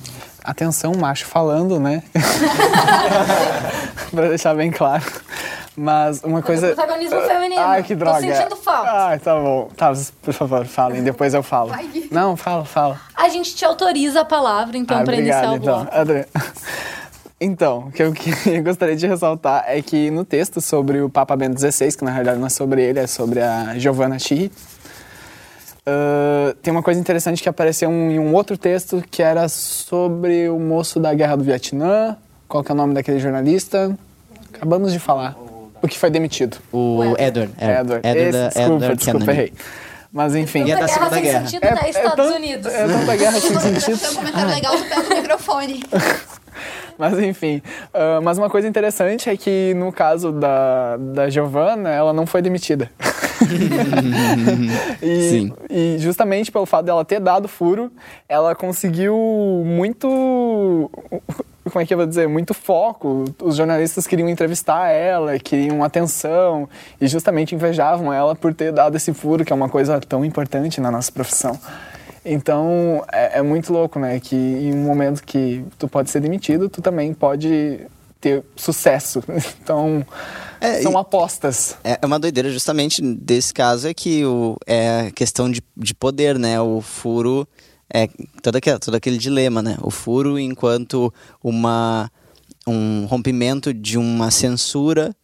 [0.45, 2.01] Atenção, macho falando, né?
[4.11, 5.03] para deixar bem claro.
[5.75, 6.67] Mas uma coisa.
[6.73, 7.61] Protagonismo feminino.
[7.61, 8.25] Ai, que droga.
[8.25, 8.91] Tô sentindo falta.
[8.91, 9.69] Ai, tá bom.
[9.75, 9.91] Tá,
[10.21, 11.71] por favor, falem, depois eu falo.
[12.09, 12.99] Não, fala, fala.
[13.13, 15.83] A gente te autoriza a palavra, então, Ah, para iniciar o então.
[15.83, 15.95] bloco.
[15.95, 16.25] Adorei.
[17.39, 21.35] Então, o que eu que- gostaria de ressaltar é que no texto sobre o Papa
[21.35, 24.51] Bento XVI, que na realidade não é sobre ele, é sobre a Giovanna Schirri,
[25.85, 30.59] ah, tem uma coisa interessante que apareceu em um outro texto que era sobre o
[30.59, 32.17] moço da Guerra do Vietnã.
[32.47, 33.95] Qual que é o nome daquele jornalista?
[34.53, 35.35] Acabamos de falar.
[35.81, 36.57] O que foi demitido.
[36.73, 37.53] O Edward.
[37.59, 38.07] é, Edward.
[38.07, 39.31] Edward, Esse, desculpa, Edward desculpa, Kennedy.
[39.39, 39.53] errei.
[40.11, 40.63] Mas enfim.
[40.65, 41.45] E é da Segunda sem Guerra.
[41.45, 41.89] sentido, né?
[41.89, 42.73] Estados tão- Unidos.
[42.73, 43.97] É tanta guerra sem sentido.
[43.99, 45.83] Tem um comentário legal, tu pega o microfone.
[46.99, 47.61] Mas enfim,
[47.93, 52.41] ah, mas uma coisa interessante é que no caso da, da Giovanna, ela não foi
[52.41, 52.89] demitida.
[55.01, 55.53] e, Sim.
[55.69, 57.91] e justamente pelo fato dela ter dado furo,
[58.27, 59.15] ela conseguiu
[59.65, 60.89] muito.
[61.63, 62.27] Como é que eu vou dizer?
[62.27, 63.25] Muito foco.
[63.43, 66.67] Os jornalistas queriam entrevistar ela, queriam atenção
[66.99, 70.79] e justamente invejavam ela por ter dado esse furo, que é uma coisa tão importante
[70.79, 71.59] na nossa profissão.
[72.33, 74.19] Então é, é muito louco, né?
[74.19, 77.79] Que em um momento que tu pode ser demitido, tu também pode
[78.19, 79.23] ter sucesso.
[79.61, 80.05] Então
[80.59, 81.77] É, são e- apostas.
[81.83, 86.37] É é uma doideira justamente desse caso é que o, é questão de, de poder,
[86.39, 86.59] né?
[86.59, 87.47] O furo
[87.93, 88.07] é
[88.41, 89.77] todo aquele, todo aquele dilema, né?
[89.81, 91.13] O furo enquanto
[91.43, 92.11] uma,
[92.67, 95.15] um rompimento de uma censura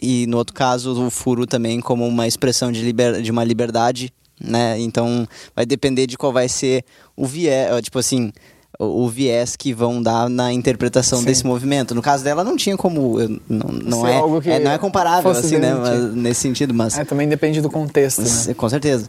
[0.00, 4.12] e no outro caso o furo também como uma expressão de, liber, de uma liberdade,
[4.40, 4.78] né?
[4.80, 6.84] Então vai depender de qual vai ser
[7.16, 8.32] o viés, tipo assim,
[8.78, 11.24] o, o viés que vão dar na interpretação Sim.
[11.26, 11.94] desse movimento.
[11.94, 14.78] No caso dela não tinha como, eu- não, não é, algo que é, não é
[14.78, 15.74] comparável assim, né?
[15.74, 18.54] Mas- nesse sentido, mas É, também depende do contexto, mas, né?
[18.54, 19.08] com certeza.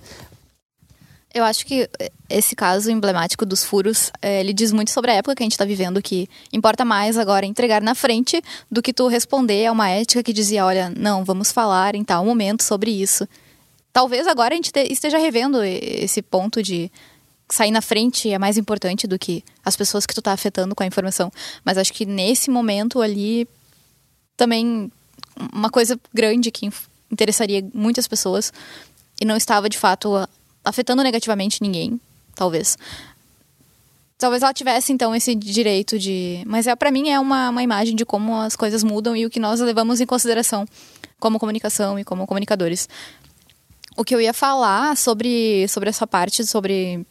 [1.34, 1.88] Eu acho que
[2.30, 5.52] esse caso emblemático dos furos, eh, ele diz muito sobre a época que a gente
[5.52, 9.88] está vivendo, que importa mais agora entregar na frente do que tu responder a uma
[9.90, 13.28] ética que dizia, olha, não, vamos falar em tal momento sobre isso.
[13.98, 16.92] Talvez agora a gente te- esteja revendo esse ponto de
[17.50, 20.84] sair na frente é mais importante do que as pessoas que tu tá afetando com
[20.84, 21.32] a informação.
[21.66, 23.48] Mas acho que nesse momento ali
[24.36, 24.92] também
[25.52, 26.70] uma coisa grande que
[27.12, 28.54] interessaria muitas pessoas
[29.20, 30.30] e não estava de fato
[30.64, 32.00] afetando negativamente ninguém,
[32.36, 32.78] talvez.
[34.16, 36.44] talvez ela tivesse então esse direito de.
[36.46, 39.30] Mas é para mim é uma, uma imagem de como as coisas mudam e o
[39.32, 40.68] que nós levamos em consideração
[41.20, 42.88] como comunicação e como comunicadores.
[43.98, 47.04] O que eu ia falar sobre, sobre essa parte, sobre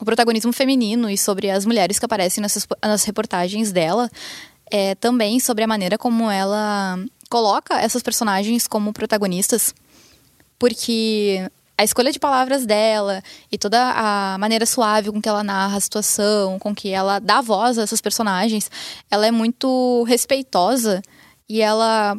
[0.00, 4.08] o protagonismo feminino e sobre as mulheres que aparecem nessas, nas reportagens dela,
[4.70, 6.96] é também sobre a maneira como ela
[7.28, 9.74] coloca essas personagens como protagonistas.
[10.56, 15.78] Porque a escolha de palavras dela e toda a maneira suave com que ela narra
[15.78, 18.70] a situação, com que ela dá voz a essas personagens,
[19.10, 21.02] ela é muito respeitosa
[21.48, 22.16] e ela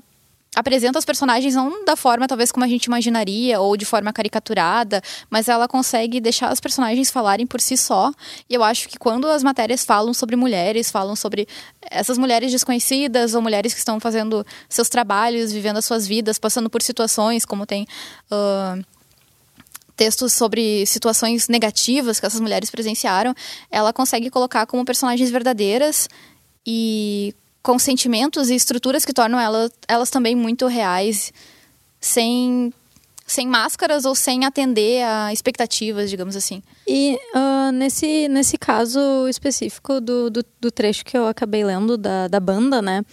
[0.56, 5.02] apresenta os personagens não da forma talvez como a gente imaginaria ou de forma caricaturada,
[5.30, 8.12] mas ela consegue deixar os personagens falarem por si só.
[8.50, 11.48] E eu acho que quando as matérias falam sobre mulheres, falam sobre
[11.82, 16.70] essas mulheres desconhecidas ou mulheres que estão fazendo seus trabalhos, vivendo as suas vidas, passando
[16.70, 17.88] por situações como tem
[18.30, 18.84] uh,
[19.96, 23.34] textos sobre situações negativas que essas mulheres presenciaram,
[23.70, 26.10] ela consegue colocar como personagens verdadeiras
[26.66, 31.32] e com sentimentos e estruturas que tornam elas, elas também muito reais,
[32.00, 32.74] sem,
[33.26, 36.64] sem máscaras ou sem atender a expectativas, digamos assim.
[36.88, 42.28] E uh, nesse, nesse caso específico do, do, do, trecho que eu acabei lendo da,
[42.28, 43.04] da banda, né?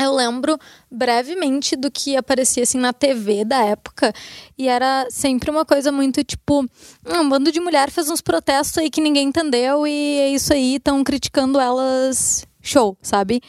[0.00, 0.58] Eu lembro
[0.90, 4.12] brevemente do que aparecia assim na TV da época
[4.58, 6.66] e era sempre uma coisa muito tipo,
[7.04, 10.52] ah, um bando de mulher fez uns protestos aí que ninguém entendeu e é isso
[10.52, 13.42] aí, estão criticando elas show, sabe?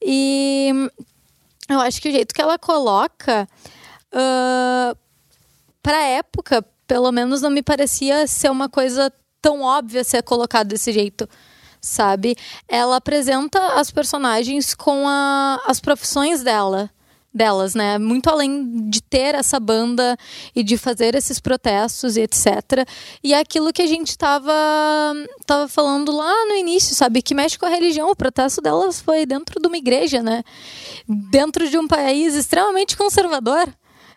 [0.00, 0.70] E
[1.68, 3.48] eu acho que o jeito que ela coloca,
[4.14, 4.96] uh,
[5.82, 10.92] pra época, pelo menos não me parecia ser uma coisa tão óbvia ser colocado desse
[10.92, 11.28] jeito
[11.84, 12.36] sabe?
[12.68, 16.88] Ela apresenta as personagens com a, as profissões dela
[17.34, 17.98] delas, né?
[17.98, 20.16] Muito além de ter essa banda
[20.54, 22.86] e de fazer esses protestos e etc.
[23.22, 24.52] E é aquilo que a gente estava
[25.46, 27.22] tava falando lá no início, sabe?
[27.22, 28.10] Que mexe com a religião.
[28.10, 30.42] O protesto delas foi dentro de uma igreja, né?
[31.08, 33.66] Dentro de um país extremamente conservador,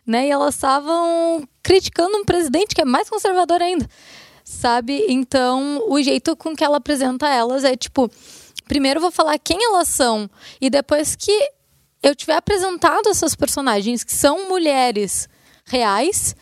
[0.06, 0.28] né?
[0.28, 3.90] E elas estavam criticando um presidente que é mais conservador ainda,
[4.44, 5.06] sabe?
[5.08, 8.10] Então, o jeito com que ela apresenta elas é tipo.
[8.68, 10.28] Primeiro vou falar quem elas são
[10.60, 11.52] e depois que
[12.06, 15.28] eu tiver apresentado essas personagens que são mulheres
[15.66, 16.36] reais,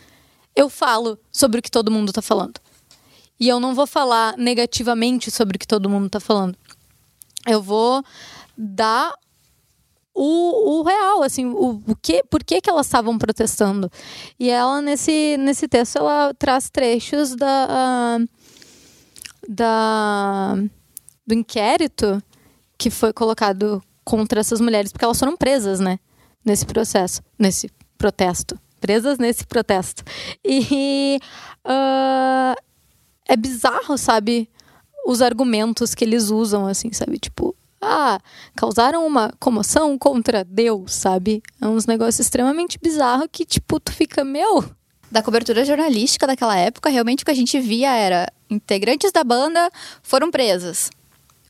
[0.53, 2.59] eu falo sobre o que todo mundo está falando.
[3.39, 6.57] E eu não vou falar negativamente sobre o que todo mundo está falando.
[7.47, 8.03] Eu vou
[8.57, 9.13] dar
[10.13, 13.89] o, o real, assim, o, o que, por que, que elas estavam protestando.
[14.37, 18.19] E ela, nesse, nesse texto, ela traz trechos da,
[19.47, 20.55] da,
[21.25, 22.21] do inquérito
[22.77, 25.99] que foi colocado contra essas mulheres, porque elas foram presas, né?
[26.43, 28.59] Nesse processo, nesse protesto.
[28.81, 30.03] Presas nesse protesto.
[30.43, 31.17] E
[31.65, 32.61] uh,
[33.25, 34.49] é bizarro, sabe?
[35.05, 37.17] Os argumentos que eles usam, assim, sabe?
[37.17, 38.19] Tipo, ah,
[38.55, 41.41] causaram uma comoção contra Deus, sabe?
[41.61, 44.63] É uns negócios extremamente bizarros que, tipo, tu fica, meu.
[45.09, 49.69] Da cobertura jornalística daquela época, realmente o que a gente via era integrantes da banda
[50.01, 50.89] foram presas.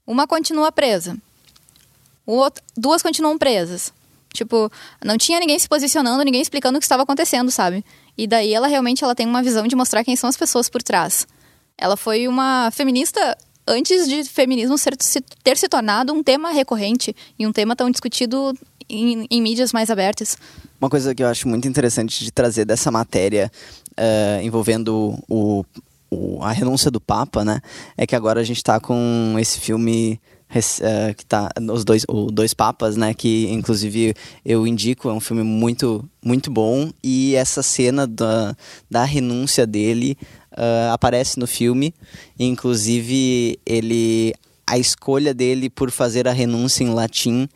[0.06, 1.18] Uma continua presa
[2.32, 3.94] outro, duas continuam presas.
[4.34, 4.72] Tipo,
[5.04, 7.86] não tinha ninguém se posicionando, ninguém explicando o que estava acontecendo, sabe?
[8.18, 10.82] E daí ela realmente ela tem uma visão de mostrar quem são as pessoas por
[10.82, 11.28] trás.
[11.78, 17.16] Ela foi uma feminista antes de feminismo ser, se, ter se tornado um tema recorrente
[17.38, 18.54] e um tema tão discutido
[18.90, 20.38] em, em, mídias mais abertas.
[20.82, 23.52] Uma coisa que eu acho muito interessante de trazer dessa matéria
[23.92, 25.64] uh, envolvendo o,
[26.10, 27.62] o, a renúncia do Papa, né?
[27.98, 30.20] É que agora a gente está com esse filme
[30.60, 33.14] uh, que tá os dois, o Dois Papas, né?
[33.14, 34.14] Que inclusive
[34.46, 36.92] eu indico, é um filme muito, muito bom.
[37.04, 38.56] E essa cena da,
[38.90, 40.18] da renúncia dele
[40.54, 41.94] uh, aparece no filme.
[42.40, 44.34] Inclusive, ele.
[44.66, 47.50] A escolha dele por fazer a renúncia em latim,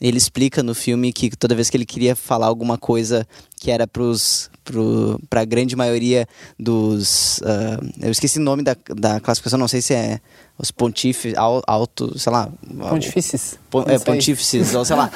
[0.00, 3.26] ele explica no filme que toda vez que ele queria falar alguma coisa
[3.60, 6.26] que era para a grande maioria
[6.56, 7.38] dos.
[7.38, 10.20] Uh, eu esqueci o nome da, da classificação, não sei se é
[10.58, 12.48] os pontífices, alto, sei lá.
[12.88, 13.58] Pontífices.
[13.70, 15.10] Pon, é, pontífices, ou sei lá.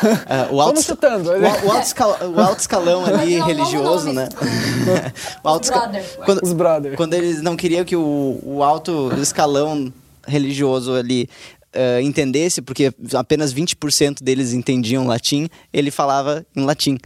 [0.50, 1.30] Uh, o alto, chutando.
[1.30, 4.28] O, o, alto escalão, o alto escalão ali religioso, né?
[5.44, 5.70] o alto Os
[6.24, 6.96] quando, Os brother.
[6.96, 9.92] Quando eles não queriam que o, o alto escalão
[10.26, 11.28] religioso ali
[11.74, 16.98] uh, entendesse, porque apenas 20% deles entendiam latim, ele falava em latim.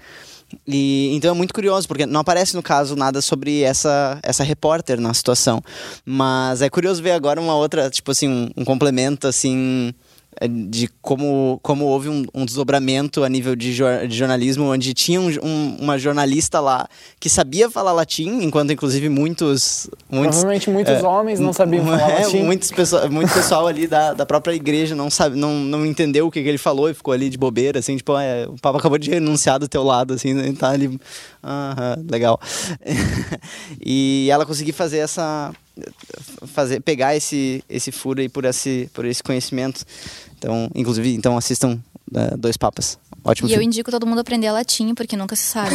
[0.66, 5.00] E, então é muito curioso, porque não aparece no caso nada sobre essa, essa repórter
[5.00, 5.62] na situação.
[6.04, 9.94] Mas é curioso ver agora uma outra, tipo assim, um, um complemento assim.
[10.40, 14.94] É, de como, como houve um, um desdobramento a nível de, jor, de jornalismo, onde
[14.94, 16.88] tinha um, um, uma jornalista lá
[17.20, 19.90] que sabia falar latim, enquanto inclusive muitos.
[20.10, 22.42] muitos Provavelmente muitos é, homens não sabiam falar é, latim.
[22.42, 26.30] Muitos pessoa, muito pessoal ali da, da própria igreja não, sabe, não, não entendeu o
[26.30, 28.96] que, que ele falou e ficou ali de bobeira, assim, tipo, é, o Papa acabou
[28.96, 30.98] de renunciar do teu lado, assim, né, tá ali.
[31.44, 32.40] Aham, legal.
[33.84, 35.52] e ela conseguiu fazer essa
[36.46, 39.84] fazer pegar esse esse furo aí por esse por esse conhecimento
[40.40, 41.78] então, inclusive, então assistam
[42.12, 42.98] uh, Dois Papas.
[43.22, 43.62] Ótimo e filme.
[43.62, 45.74] eu indico todo mundo aprender latim, porque nunca se sabe.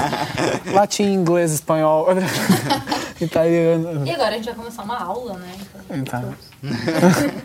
[0.72, 2.06] latim, inglês, espanhol,
[3.20, 4.06] italiano.
[4.06, 5.54] E agora a gente vai começar uma aula, né?
[5.90, 6.34] Então.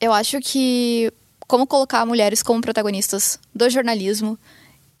[0.00, 1.12] eu acho que
[1.48, 4.38] como colocar mulheres como protagonistas do jornalismo,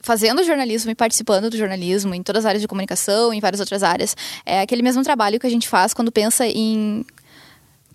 [0.02, 3.82] fazendo jornalismo e participando do jornalismo em todas as áreas de comunicação, em várias outras
[3.82, 7.06] áreas, é aquele mesmo trabalho que a gente faz quando pensa em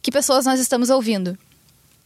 [0.02, 1.38] que pessoas nós estamos ouvindo.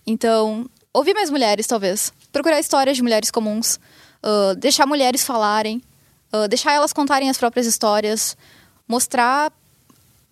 [0.06, 2.12] Então, ouvir mais mulheres, talvez.
[2.32, 3.80] Procurar histórias de mulheres comuns.
[4.24, 5.82] Uh, deixar mulheres falarem.
[6.34, 8.36] Uh, deixar elas contarem as próprias histórias.
[8.88, 9.54] Mostrar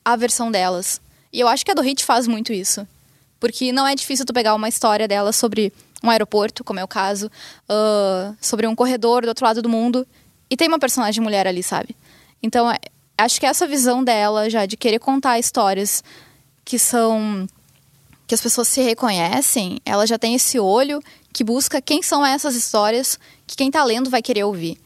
[0.03, 0.99] a versão delas.
[1.32, 2.88] E eu acho que a do Hit faz muito isso.
[3.39, 5.72] Porque não é difícil tu pegar uma história dela sobre
[6.04, 7.28] um aeroporto, como é o caso,
[7.70, 10.08] uh, sobre um corredor do outro lado do mundo,
[10.50, 11.95] e tem uma personagem mulher ali, sabe?
[12.41, 12.78] Então, é,
[13.18, 16.04] acho que essa visão dela já de querer contar histórias
[16.64, 17.47] que são
[18.26, 21.02] que as pessoas se reconhecem, ela já tem esse olho
[21.34, 24.78] que busca quem são essas histórias que quem está lendo vai querer ouvir.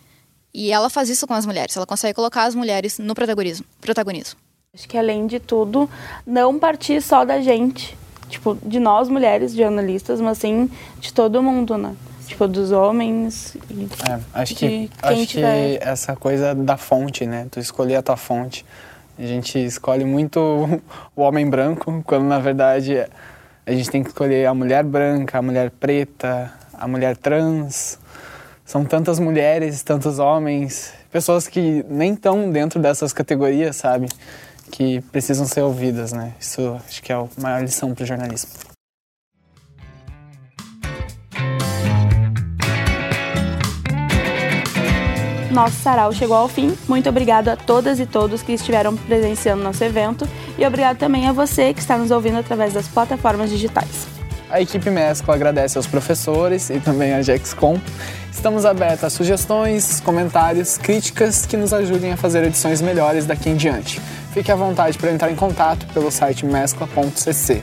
[0.54, 3.66] E ela faz isso com as mulheres, ela consegue colocar as mulheres no protagonismo.
[3.82, 4.40] protagonismo.
[4.74, 5.90] Acho que além de tudo,
[6.26, 7.98] não partir só da gente,
[8.34, 10.70] tipo, de nós mulheres jornalistas, mas sim
[11.00, 11.96] de todo mundo, né?
[12.28, 13.56] Tipo, dos homens.
[14.10, 15.78] É, acho que, acho tiver...
[15.78, 17.48] que essa coisa da fonte, né?
[17.52, 18.66] Tu escolher a tua fonte.
[19.18, 20.40] A gente escolhe muito
[21.16, 23.06] o homem branco, quando na verdade
[23.66, 28.00] a gente tem que escolher a mulher branca, a mulher preta, a mulher trans.
[28.66, 34.08] São tantas mulheres, tantos homens, pessoas que nem estão dentro dessas categorias, sabe?
[34.76, 36.34] Que precisam ser ouvidas, né?
[36.40, 38.50] Isso acho que é a maior lição para o jornalismo.
[45.52, 46.76] nosso sarau chegou ao fim.
[46.90, 51.32] Muito obrigado a todas e todos que estiveram presenciando nosso evento e obrigado também a
[51.32, 54.08] você que está nos ouvindo através das plataformas digitais.
[54.50, 57.80] A equipe Mescla agradece aos professores e também a Jexcom.
[58.32, 63.56] Estamos abertos a sugestões, comentários, críticas que nos ajudem a fazer edições melhores daqui em
[63.56, 64.02] diante.
[64.34, 67.62] Fique à vontade para entrar em contato pelo site mescla.cc.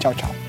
[0.00, 0.41] Tchau, tchau.